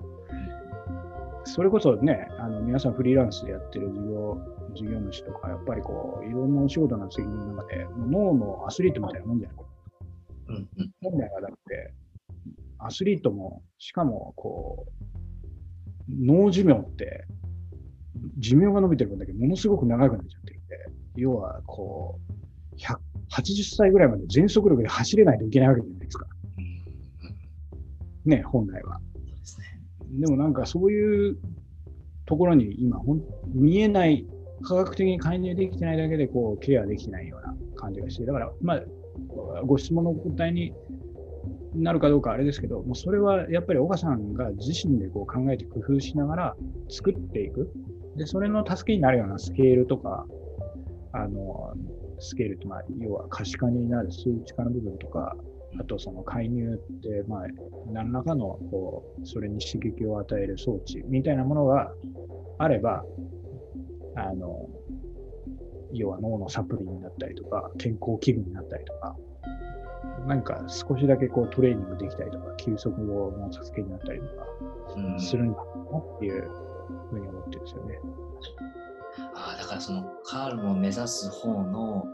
[1.44, 4.38] それこそね、あの皆さんフリーランスでやってる事業、
[4.74, 9.56] 事業主とか、やっぱりこう、いろんなお仕事の責任の中で、脳のアスリートみたいなもんじゃない？
[9.56, 9.64] か。
[10.48, 11.92] うんうん、本来はだって、
[12.78, 15.04] アスリートも、しかも、こう、
[16.08, 17.26] 脳寿命って、
[18.38, 20.76] 寿命が伸びてる分だけものすごく長くなっちゃってるんで、
[21.16, 22.40] 要は、こう、
[23.30, 26.26] 80歳ぐらいまで全速力で走れないといけないわけじゃないですか。
[28.24, 29.00] ね、本来は。
[30.18, 31.38] でもなんかそういう
[32.26, 34.26] ところに今ほん、見えない、
[34.62, 38.82] 科学的に介入できてないだけでこうケアできてないような感じがして、だから、まあ、
[39.64, 40.74] ご質問の答えに
[41.74, 46.56] なるかどうかあれですけど、もうそれはやっぱり岡さんが自身でこう考えて工夫しながら
[46.88, 47.72] 作っていく。
[48.16, 50.26] で、それの助けになるようなスケールとか、
[51.12, 51.72] あの、
[52.18, 55.36] スケールって、まあ、要は可視化になる数値化の部分とか、
[55.80, 57.46] あとその介入って、まあ、
[57.92, 61.92] 何らかのこうそれに刺激を与える装置みたいなものが
[62.58, 63.04] あれば、
[64.16, 64.68] あの、
[65.92, 69.16] 要は脳のサプリになったりとか、健康器具になったりとか、
[70.26, 76.50] なんか少しだけこうトレーニングできたりとか、休息後の助けになったりとかするんだなっていう
[77.10, 77.98] ふうに思ってるんですよね。
[79.48, 82.04] あ、だからそのカールも目指す方の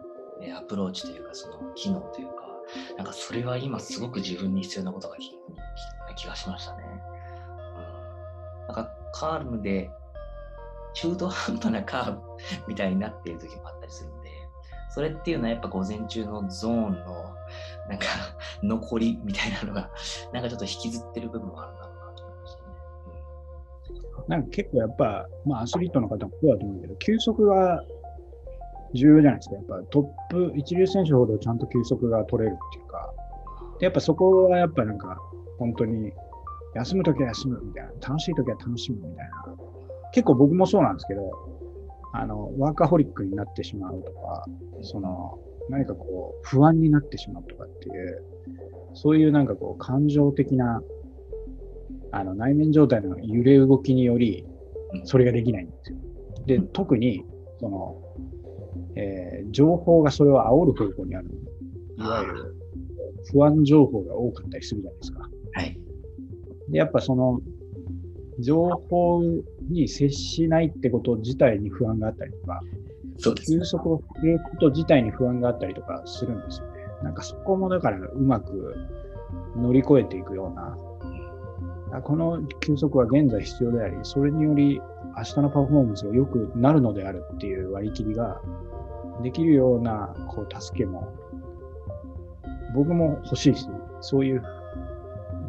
[0.57, 2.47] アプローチというか、その機能というか、
[2.97, 5.17] なんかそれは今すごく自分に必要なことが
[6.17, 6.85] 気がしましたね。
[6.85, 9.91] うん、なんかカールで
[10.95, 12.21] 中途半端なカーブ
[12.69, 14.31] みたいになっている時もあったりするんで、
[14.91, 17.35] それっていうのはやっぱ午前中のゾーンの
[17.89, 18.07] なんか
[18.63, 19.91] 残りみたいなのが、
[20.33, 21.96] なんかちょっと引きずってる部分はあるな
[24.29, 27.83] なんか結構やっぱ、まあアスリートの方もそうだと思うけど、休息は
[28.95, 29.55] 重要じゃないですか。
[29.57, 33.13] やっぱトップ、一流選手ほどちゃんと休息が取れるっていうか、
[33.79, 35.19] でやっぱそこはやっぱなんか、
[35.59, 36.13] 本当に
[36.75, 39.55] 休むときは休むみたいな、楽しいときは楽しむみたいな。
[40.13, 41.31] 結構僕もそうなんですけど、
[42.13, 44.45] あの、ワーカホリックになってしまうとか、
[44.83, 48.25] その、何かこう、不安になってしまうとかっていう、
[48.95, 50.83] そういうなんかこう、感情的な、
[52.21, 54.45] あの、内面状態の揺れ動きにより、
[55.05, 55.99] それができないんですよ。
[56.47, 57.25] で、特に、
[57.61, 58.03] その、
[58.95, 61.31] えー、情報がそれを煽る方向にある。
[61.99, 62.57] いわゆる
[63.33, 65.21] 不安情報が多かったりするじゃないですか。
[65.53, 65.79] はい。
[66.71, 67.41] で、やっぱその、
[68.39, 69.23] 情報
[69.71, 72.61] に接しないってこと自体に不安があったりとか、
[73.19, 76.73] そうです、ね、休息をすること自体に不安があったりとかするんですよね。
[77.03, 78.75] なんかそこもだからうまく
[79.57, 80.77] 乗り越えていくような、
[82.03, 84.81] この休息は現在必要であり、それにより
[85.17, 88.41] 明日のパフォーマンスが良くなるのであるっていう割り切りが
[89.23, 91.13] できるようなこう助けも
[92.75, 93.67] 僕も欲しいし、
[94.01, 94.43] そういう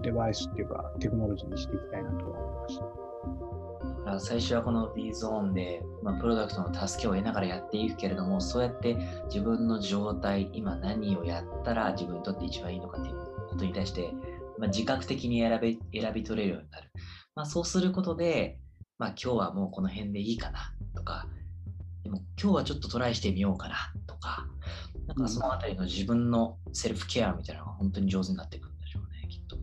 [0.01, 4.19] デバイスっていうかテクノロジーにしていきたいなと思いました。
[4.19, 8.95] 最初はこの B ゾーンで、まあ、プロダクトの助けを得ながらやっていくけれども、そうやって
[9.25, 13.15] 自分の状態、今何をやったら自分にとって一番いいのかっていう
[13.49, 14.13] ことに対して、
[14.57, 16.89] まあ、自覚的に選び選び取れるようになる。
[17.35, 18.59] まあ、そうすることで、
[18.97, 21.27] まあ、今日はもうこの辺でいいかなとか、
[22.03, 23.75] でも今日はちょっとトライしてみようかな
[24.07, 24.47] とか、
[25.07, 29.57] なんかそのあたりの自分のセルフケアみたいなのが本当に上手になっていくんでしょうね、きっと。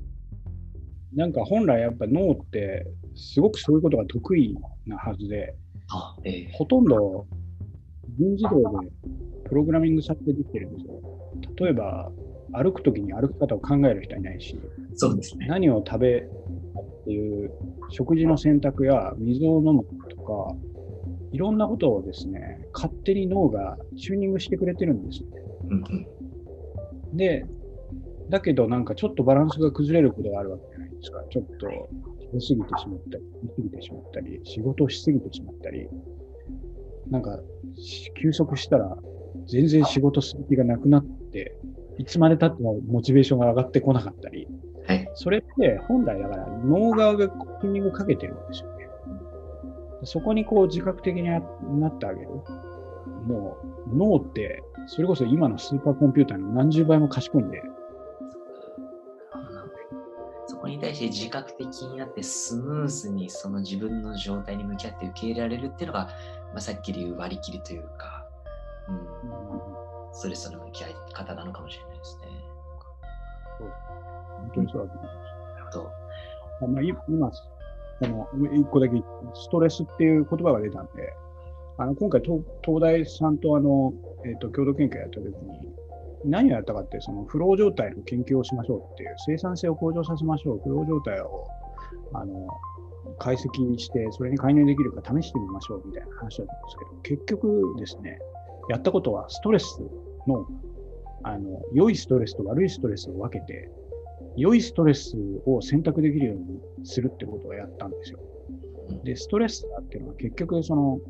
[1.14, 5.54] なんか本来やっぱ脳ってすごくそういうことが得意なはずで、
[5.90, 7.26] あえー、ほとんど
[8.16, 8.88] 分自動で
[9.48, 11.00] プログラミングされてできてるんですよ。
[11.56, 12.10] 例えば
[12.52, 14.58] 歩くときに歩き方を考える人はいないし、
[14.96, 17.52] そうですね、何を食べっていう
[17.90, 20.54] 食事の選択や水を飲むとか、
[21.32, 25.28] いろんなことをですね、勝手に脳がチューニングしてくれてるんですね。
[27.12, 27.46] で、
[28.30, 31.22] だけどなんかちょっとバランスが崩れることがあるわけじゃないですか。
[31.30, 32.56] ちょっと食べ過ぎてし
[32.88, 35.88] まったり、食べ過ぎてしまったり、仕事をしすぎてしまったり、
[37.10, 37.38] なんか
[38.20, 38.96] 休息したら
[39.46, 41.56] 全然仕事する気がなくなって、
[41.98, 44.48] いつまで経ってもモチベーションが上がってこなかったり、
[44.86, 48.74] はい、それって本来だから脳側がチューニングかけてるんですよ。
[50.04, 51.38] そこにこう自覚的にな
[51.88, 52.28] ってあげる。
[53.26, 53.56] も
[53.90, 57.62] う脳って、それこそ今のスーパーコンピューターの何十倍も賢いんで。
[60.46, 66.08] そこに対して自覚的になってスムーズにその自分の状態に向き合って受け入れられるっていうのが、
[66.52, 68.26] まあ、さっきで言う割り切りというか、
[68.88, 72.43] うん、ストレスの向き合い方なのかもしれないですね。
[73.58, 73.72] そう
[74.38, 75.24] 本当にそうだと思います。
[75.54, 75.90] なるほど。
[76.62, 78.96] あまあ、今、この一個だけ
[79.34, 81.12] ストレスっていう言葉が出たんで、
[81.76, 83.92] あの今回東、東大さんとあの、
[84.24, 85.32] えーと、共同研究やったときに、
[86.24, 91.46] 何をやったかって、そのフロー状態の研究をしましょうっていう、生産性を向上させましょう、フロー状態を
[92.12, 92.46] あの
[93.18, 98.18] 解析して、それに介入できるか試してみましょうみたいな話だったんですけど、結局ですね、
[98.70, 99.80] やったことはストレス
[100.26, 100.46] の、
[101.24, 103.70] あの良いストレスと悪いストレスを分けて、
[104.36, 105.16] 良いストレス
[105.46, 108.18] を選択できるようにするってことをやったんですよ。
[109.04, 111.00] で、ストレスっていうのは結局その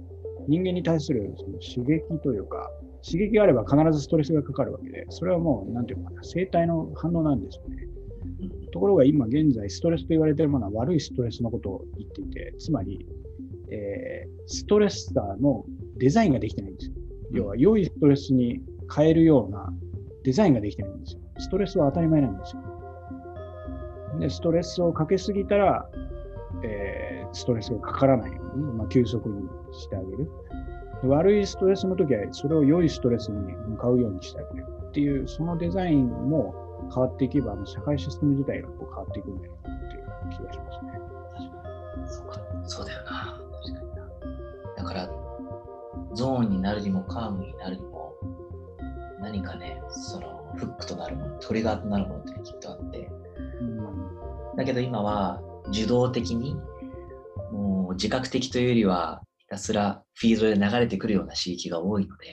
[0.49, 2.71] 人間に対するその刺激というか、
[3.05, 7.89] 刺激があれば必ずストレスがかかるわけで、それはもう、なんていうかな、生体の反応なんですよね。
[8.73, 13.07] ところが今現在、ストレスと言われているものは悪いストレスのことを言っていて、つまり、
[13.71, 15.65] えー、ストレッサーの
[15.97, 16.95] デザインができてないんですよ。
[17.33, 18.61] 要は、良いストレスに
[18.95, 19.73] 変えるような
[20.25, 21.21] デザインができてないんですよ。
[21.39, 22.63] ストレスは当たり前なんですよ。
[24.19, 25.89] で、ストレスをかけすぎたら、
[26.63, 30.29] えー、ストレスがかからないように、まあ、急速にしてあげる。
[31.05, 36.55] 悪いストレスの時は、それを良いストレスに向かうようにしてあげるっていう、そのデザインも
[36.95, 41.01] 変わっていけば、あの社会システム自体がこう変わっていくんだよなっていう気がしますね。
[42.07, 43.41] そうか、そうだよな。
[43.63, 44.09] 確かにな。
[44.77, 45.11] だから、
[46.15, 47.94] ゾーンになるにもカームになるにも、
[49.25, 53.11] 何かね、そのフックとなるもの、トリガーとなるものってきっとあって、
[53.61, 56.55] うん、だけど今は受動的に、
[57.51, 62.27] もう自覚的というよりは、ひたすらフィードで流れてくるような刺激が多いので、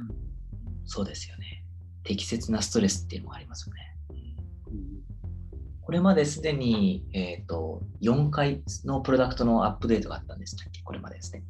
[0.00, 1.64] うん、そうですよね。
[2.02, 3.82] 適切なストレスっていうのがありますよね。
[5.82, 10.82] これまですでに、えーと、4回のプロダクトのアップデートがあったんですっけ？
[10.82, 11.44] これまでですね。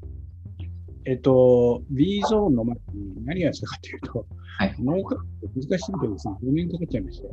[1.06, 4.26] えっと、B ゾーンの前に何がしたかというと、
[4.58, 7.28] はい、難しすぎてですね、4年かかっちゃいまして、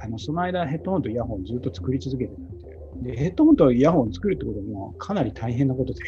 [0.00, 6.00] あのその間ヘッドホンとイヤホンずっと作り続けてたんで、でヘッドホンとイヤホン作るってこともかなり大変なことで。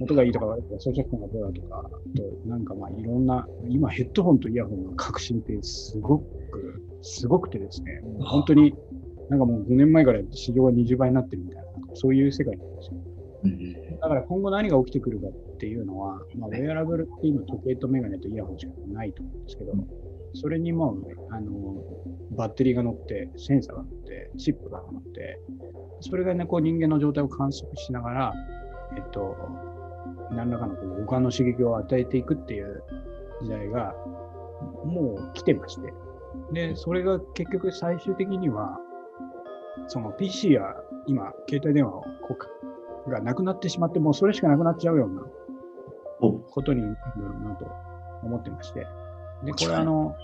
[0.00, 1.82] 音がいいとか悪いとか、装着感がどうだとか、あ
[2.16, 6.24] となんかまあいろんな、今ヘッドホンとイヤホンの革新ってすごく、
[7.02, 8.74] すごくてですね、本当に
[9.28, 11.64] なんかもう5年前から市場が20倍になってるみたいな、
[11.94, 13.98] そういう世界なんですよ。
[14.00, 15.26] だから今後何が起きてくるか
[15.62, 19.72] っていうのは、まあ、ウェアラブルって今時計とメガネとイヤホンしかないと思うんですけど、
[20.34, 20.96] それにも
[21.30, 21.52] あの
[22.32, 25.38] バッテリーが乗って、センサーが乗って、チップが乗って、
[26.00, 28.34] それがね、こう人間の状態を観測しながら、
[28.96, 29.36] えっと、
[30.32, 32.82] 何らかのこう五感の刺激を与えていくっていう
[33.42, 33.94] 時代が
[34.84, 35.92] もう来てまして、
[36.52, 38.80] で、それが結局最終的には、
[39.86, 40.62] その PC や
[41.06, 42.04] 今、携帯電話を
[43.08, 45.22] がなくなってしまって、もうそれしかなくなっちゃうような
[46.30, 46.94] ことになる
[47.44, 47.66] なと
[48.22, 48.86] 思ってまして。
[49.44, 49.74] で、これ。
[49.74, 50.14] あの、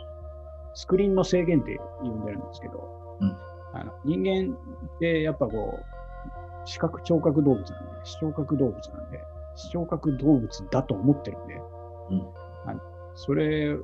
[0.75, 3.37] スクリーンの制限って呼んでるんですけど、うん、
[3.73, 9.21] あの人間ってやっぱこう、視覚聴覚動物なんで、視聴覚動物なんで、
[9.57, 12.27] 視聴覚動物だと思ってるんで、うん、
[12.67, 12.81] あの
[13.17, 13.77] それ、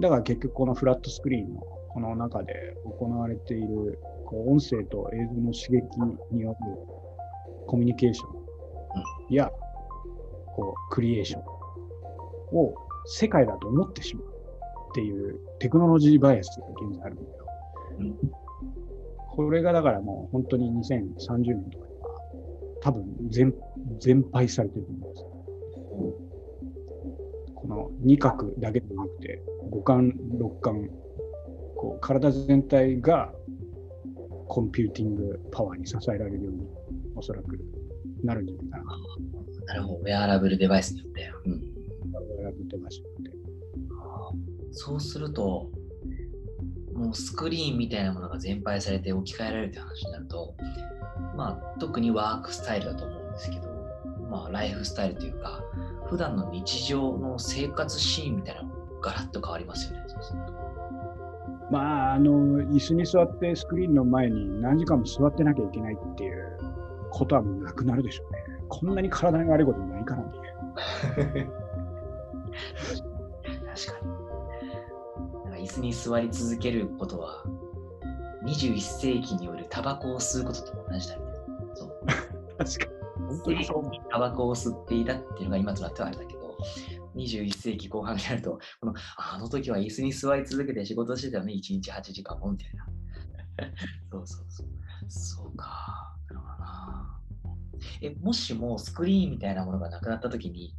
[0.00, 5.82] だから結局このフラットスクリーンのこの中で行われているこう音声と映像の刺激
[6.32, 6.56] による
[7.66, 9.50] コミュニケーションや、
[10.56, 11.53] こうクリエーション
[12.54, 12.74] を
[13.06, 17.44] 世界だと思ってしまうっていうテクノロジーバイアスが現在あるんだよ。
[19.34, 22.08] これがだからもう本当に2030年とかには
[22.80, 23.54] 多分全
[23.98, 25.24] 全廃されてると思うんです。
[27.54, 30.88] この二角だけでなくて五感六感
[31.76, 33.32] こう体全体が
[34.46, 36.66] コンピューティングパワーに支えられるように
[37.16, 37.58] おそらく
[38.22, 38.84] なるんじゃないかな。
[39.66, 41.32] なるほど、ウェアラブルデバイスによって。
[41.46, 41.73] うん、
[42.20, 43.30] ウェアラブルデバイスによって。
[44.72, 45.70] そうすると、
[46.94, 50.54] もうスクリーンみたいなものが全廃されて置き換えられるという話になると、
[51.36, 53.68] まあ、特にワークスタイルだと思うんですけど、
[54.30, 55.62] まあ、ライフスタイルというか、
[56.06, 60.04] 普段の日常の生活シーンみたいなのがガラッと変わりますよね。
[61.70, 66.58] まあ、あの、椅子に座ってスクリーンの前に何時間も座ってなきゃいけないっていう
[67.10, 68.44] ことはもうなくなるでしょうね。
[68.68, 71.50] こんなに体が悪いことないからね。
[73.74, 74.14] 確かに。
[75.44, 77.44] なんか椅子に座り続けることは、
[78.44, 81.34] 21世紀によるタバコを吸うことと同じだみたい
[81.68, 81.76] な。
[81.76, 82.06] そう。
[82.58, 82.94] 確かに。
[83.28, 83.90] 本当にそう。
[84.10, 86.56] タバコを吸っていたっていうのが今となってはあれだけど、
[87.16, 92.86] 21世紀後半になると、このあの時は椅子に座り続けて仕事してたよね、1日8時間もみたいな。
[94.10, 94.66] そうそうそう。
[95.08, 96.16] そうか。
[96.28, 97.20] なるほどな。
[98.00, 100.74] え、もしもスクリーンみたいなものがなくなったときに、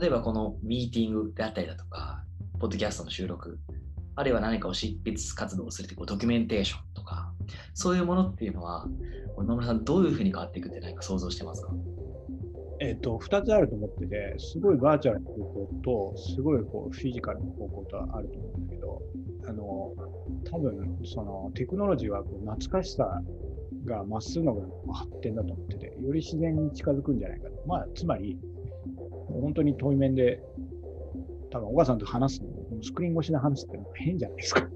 [0.00, 2.22] 例えばこのミーティングであったりだとか、
[2.60, 3.58] ポッドキャストの収録、
[4.14, 7.32] あるいは何かを執筆活動をするというこうドキュメンテーションとか、
[7.74, 8.86] そういうものっていうのは、
[9.36, 11.72] 今村さん、どういうふうに変わっていくって何か想像してますか？
[12.80, 19.02] えっ、と、2つあると思ってて、すごいバーチャルな方向と、すごいこうフィジカルな方向とあると思うんだけど、
[19.48, 19.64] あの、
[20.44, 23.20] 多分、そのテクノロジーはこう懐かしさ
[23.84, 24.62] が増すのが
[24.94, 27.54] 発展だと思ってて、より自然に近づくんじゃないかと。
[27.66, 28.38] まあ、つまり、
[29.28, 30.42] 本当に遠い面で、
[31.50, 32.48] 多分、お母さんと話すの、
[32.82, 34.68] スクリーン越しで話すって変じゃないですか。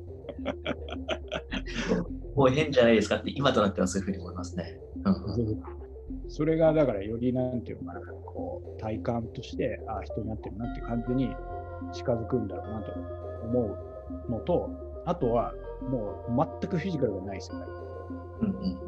[2.35, 4.79] もう変じゃないですかって、今となってはそういうふうに思いますね。
[6.29, 11.35] それが、だから、よりなんていうのかな、こう、体感として、ああ、人になってるなって感じに
[11.93, 12.93] 近づくんだろうなと
[13.45, 13.79] 思
[14.29, 14.71] うのと、
[15.05, 17.59] あとは、もう全くフィジカルがない世界。
[18.41, 18.79] うんうん、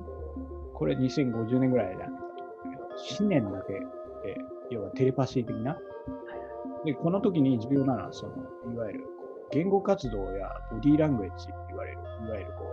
[0.74, 2.24] これ2050年ぐらいじゃないかと
[2.64, 3.80] 思うんだけど、思念だけで、
[4.74, 5.78] 要はテレパシー的な。
[6.84, 9.04] で、この時に重要なのは、その、いわゆる
[9.50, 12.64] 言語活動やボディーラングエッジって言われる、いわゆるこ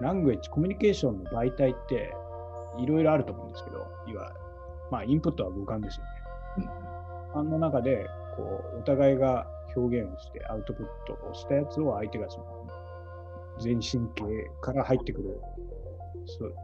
[0.00, 2.14] う、ラングエッジ、コミュニケーションの媒体って
[2.78, 4.24] いろいろあると思うんですけど、いわゆる、
[4.90, 6.70] まあ、インプットは五感ですよね。
[7.34, 12.66] うん、あの中で、こう、お互いが表現をしてアウトプットをしたやつを相手がその
[13.60, 14.24] 全神経
[14.60, 15.40] から入ってくる
[16.26, 16.54] そう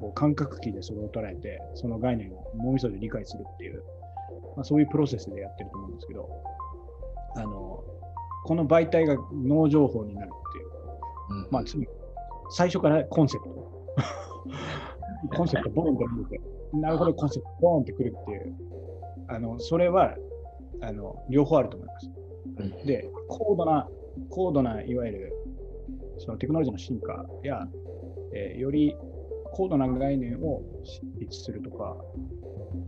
[0.00, 3.82] こう感覚器でそれを捉えて、その概念を脳みそで理解するっていう、
[4.56, 6.28] まあ、そういうプロセスでやってると思うんですけど、
[7.36, 7.84] あの
[8.44, 11.62] この媒体が脳情報になるっていう、うん、まあ、
[12.50, 13.76] 最初からコンセプト。
[15.34, 16.40] コンセプトボーンって見て、
[16.74, 18.54] なるほど、コンセプトボーンってくるっていう、
[19.28, 20.14] あのそれは
[20.80, 22.10] あの両方あると思います。
[22.58, 23.88] うん、で、高度な、
[24.30, 25.32] 高度ないわゆる
[26.18, 27.66] そのテクノロジーの進化や、
[28.34, 28.96] えー、より
[29.56, 31.96] 高度な概念を執筆するとか、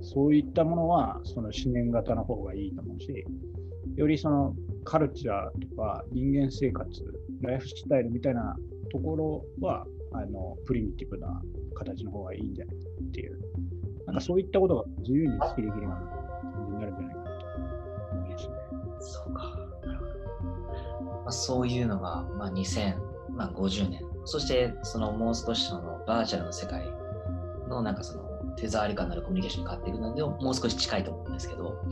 [0.03, 3.25] そういったものはその思念型の方がいいと思うし、
[3.97, 4.55] よりその
[4.85, 6.91] カルチャーとか人間生活、
[7.41, 8.55] ライフスタイルみたいな
[8.93, 11.41] ところは、あのプリミティブな
[11.75, 13.39] 形の方がいいんじゃないかっていう、
[14.05, 15.95] なんかそういったことが自由に好きできるような
[16.53, 17.47] 感じになるんじゃないかなと
[18.13, 18.55] 思いますね。
[19.01, 19.43] そうか。
[21.25, 26.87] まあ、そういうのが、まあ、2050年、そしてそのもう少しそのバーチャルの世界
[27.69, 28.25] のなんかその
[28.57, 31.83] 手触り感のあるコミュニケーションに変わっていくのでもう少し近いと思うんですけど、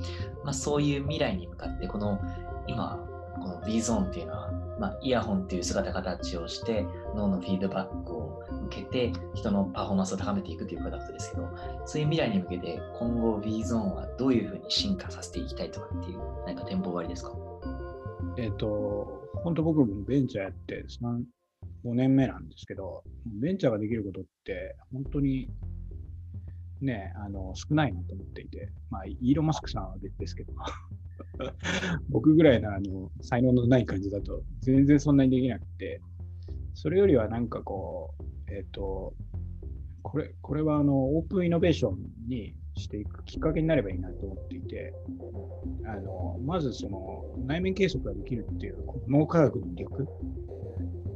[0.45, 2.21] まあ、そういう未来に向かってこの
[2.67, 3.03] 今
[3.41, 11.49] この B ゾーンっていうのは、まあ、イヤホンっていう姿形をして脳のフィードバックを受けて人のパフォーマンスを高めていくというプロダクトですけど
[11.85, 17.33] そういう未来に向けて今後 B ゾーンはどういうふうに進化させていきたいとかっていう何か展望終わりですか？
[18.39, 20.85] えっ、ー、と本当僕もベンチャーやって
[21.85, 25.49] 5年目なんですけど、ベンチャーができることって、本当に
[26.81, 30.53] ね、あの少ないなと思っていて、まあ、イーロン・マスクさんは別ですけど、
[32.11, 36.01] 僕ぐらいのあの才能のない感じだと、全然そんなにできなくて、
[36.75, 39.15] それよりはなんかこう、えっ、ー、と、
[40.03, 41.99] これこれはあのオープンイノベーション
[42.29, 44.93] にしていくきっかけになればいいなと思っていて、
[45.87, 48.77] あのまずその内面計測ができるっていう
[49.09, 50.07] 脳科学の力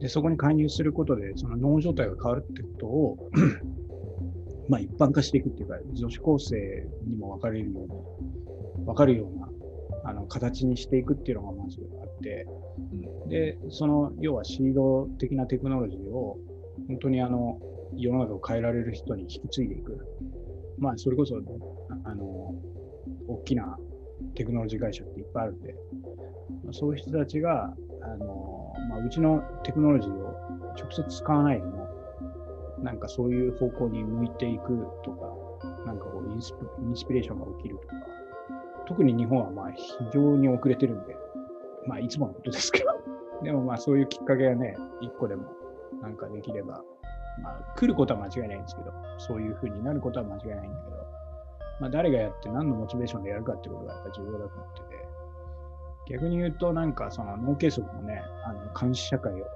[0.00, 3.30] で、そこに介入することで、その脳状態が変わるってことを
[4.68, 6.56] まあ一般化していくっていうか、女子高生
[7.06, 9.48] にも分かれるように、分かるような
[10.04, 12.46] あの形にしていくっていうのがまずあって、
[13.28, 16.38] で、その要はシード的なテクノロジーを
[16.88, 17.58] 本当にあの
[17.96, 19.98] 世の中を変えられる人に引き継いでいく。
[20.78, 21.36] まあそれこそ、
[22.04, 22.54] あの、
[23.28, 23.76] 大きな
[24.34, 25.74] テクノロジー会社っていっぱいあるんで、
[26.72, 30.30] そういう人たちが、あの、まあ、うちのテクノロジーを
[30.76, 31.88] 直接使わないでも、
[32.82, 35.40] なんかそういう方向に向いていくとか、
[35.86, 36.54] なんかこうインス
[37.06, 37.94] ピレーションが起きるとか、
[38.86, 41.16] 特に日本はまあ非常に遅れてるんで、
[41.86, 42.90] まあいつものことですけど、
[43.44, 45.44] でもまあそういうきっかけがね、一個でも
[46.02, 46.82] なんかできれば、
[47.42, 50.99] まあ来ることは間違いないんですけど、そういうふうになることは間違いないんだけど、
[51.80, 55.08] まあ誰がやって何のモチベーションでやるかってことがやっぱ重要だと思ってて、
[56.10, 59.46] 逆に言うと、なんかその脳計測もね、あの監視社会を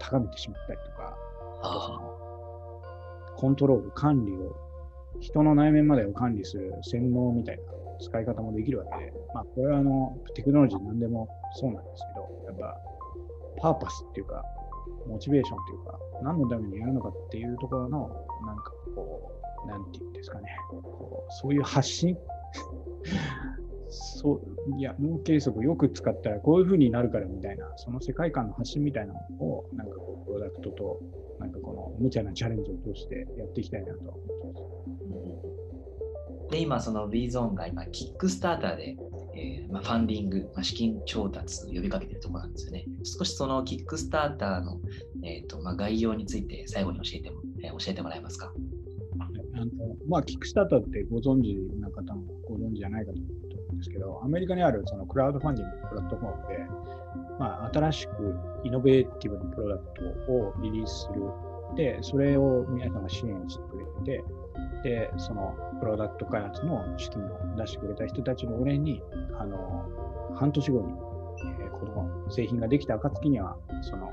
[0.00, 1.16] 高めてしまったりとか、
[1.62, 4.56] あとそのコントロール、管理を、
[5.20, 7.62] 人の内面までを管理する洗脳みたいな
[8.00, 12.80] 使い方もできるわけで、まあこれはあのテクノロジーなんでもそうなんですけど、やっぱ
[13.60, 14.42] パーパスっていうか、
[15.06, 17.98] モチベーションっていうか、何のためにやるのかっていうところの、
[18.46, 19.32] なんかこ
[19.66, 22.16] なんていうんですかね、こうそういう発信
[23.88, 31.00] そういや脳計測よく使ったらこういう風になるからみたいなその世界観の発信みたいなのをなんかこうプロダクトと
[31.40, 36.50] なんかこの無茶なチャレンジを通してやっていきたいなと思ってます。
[36.50, 38.96] で今その B ゾーンが今キックスターターで、
[39.36, 42.86] えーまあ、ファンディング、まあ、資金調達呼びかけてるところなんですよね。
[43.04, 44.80] 少しそのキックスターターの、
[45.22, 48.52] えーとまあ、概要について最後に教えても、えー、教えてもらえますか？
[49.60, 49.70] あの
[50.08, 53.26] まあ、キックスタータってご存知な方もご存知じゃないかと思
[53.72, 56.58] うんですけど、アメリカにあるそのクラウドファンディングのプラットフォームで、
[57.38, 58.10] まあ、新しく
[58.64, 59.84] イノベーティブなプロダク
[60.26, 61.20] トをリリースする。
[61.76, 64.24] で、それを皆さんが支援してくれて、
[64.82, 69.02] で、そのプロダクト開発の資金を出してくれた人たちのお礼に、
[69.38, 69.84] あの、
[70.34, 70.86] 半年後に、
[71.60, 74.10] えー、この製品ができた暁には、その、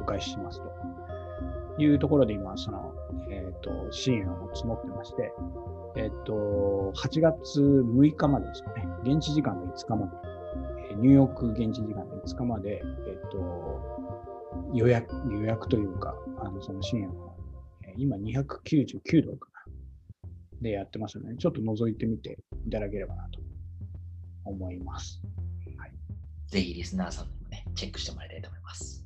[0.00, 2.89] お返ししますというところで今、その、
[3.60, 5.32] と、支援を募ってまして、
[5.96, 13.80] えっ、と、8月6日までですかね、現地時間の5日まで、ニューヨーク現地時間の5日まで、えっ、と、
[14.74, 17.36] 予約、予約というか、あの、その支援を、
[17.96, 19.60] 今299ドルかな。
[20.60, 23.40] でやってますので、ちょっと覗いてみていただければなと
[24.44, 25.22] 思います。
[25.78, 25.92] はい、
[26.48, 29.04] ぜひリスナーさんもね、チェックしてもらいたいと思います。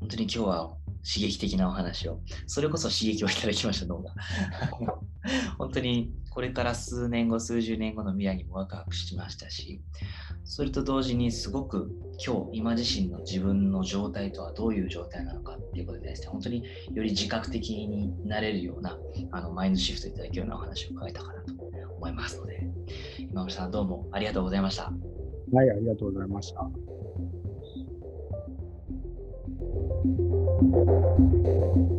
[0.00, 0.76] 本当に今日は
[1.08, 4.12] 刺激的なお話を、それこそ刺激をいただきました、脳が。
[5.56, 9.80] 本当にこれから数年後、数十年後の未来にもワクワクしましたし、
[10.44, 11.90] それと同時にすごく
[12.24, 18.98] 今日、今自身の自分の状態とはどういう状態なのかっていうことでですね、本当により自覚的になれるような
[19.32, 21.54] あのマインドシフトいただけるようなお話を伺えたかなと
[21.96, 22.68] 思いますので、
[23.18, 24.92] 今村さんどうもありがとうございました。
[25.52, 26.97] はい、ありがとうございました。
[30.60, 31.97] Thank you.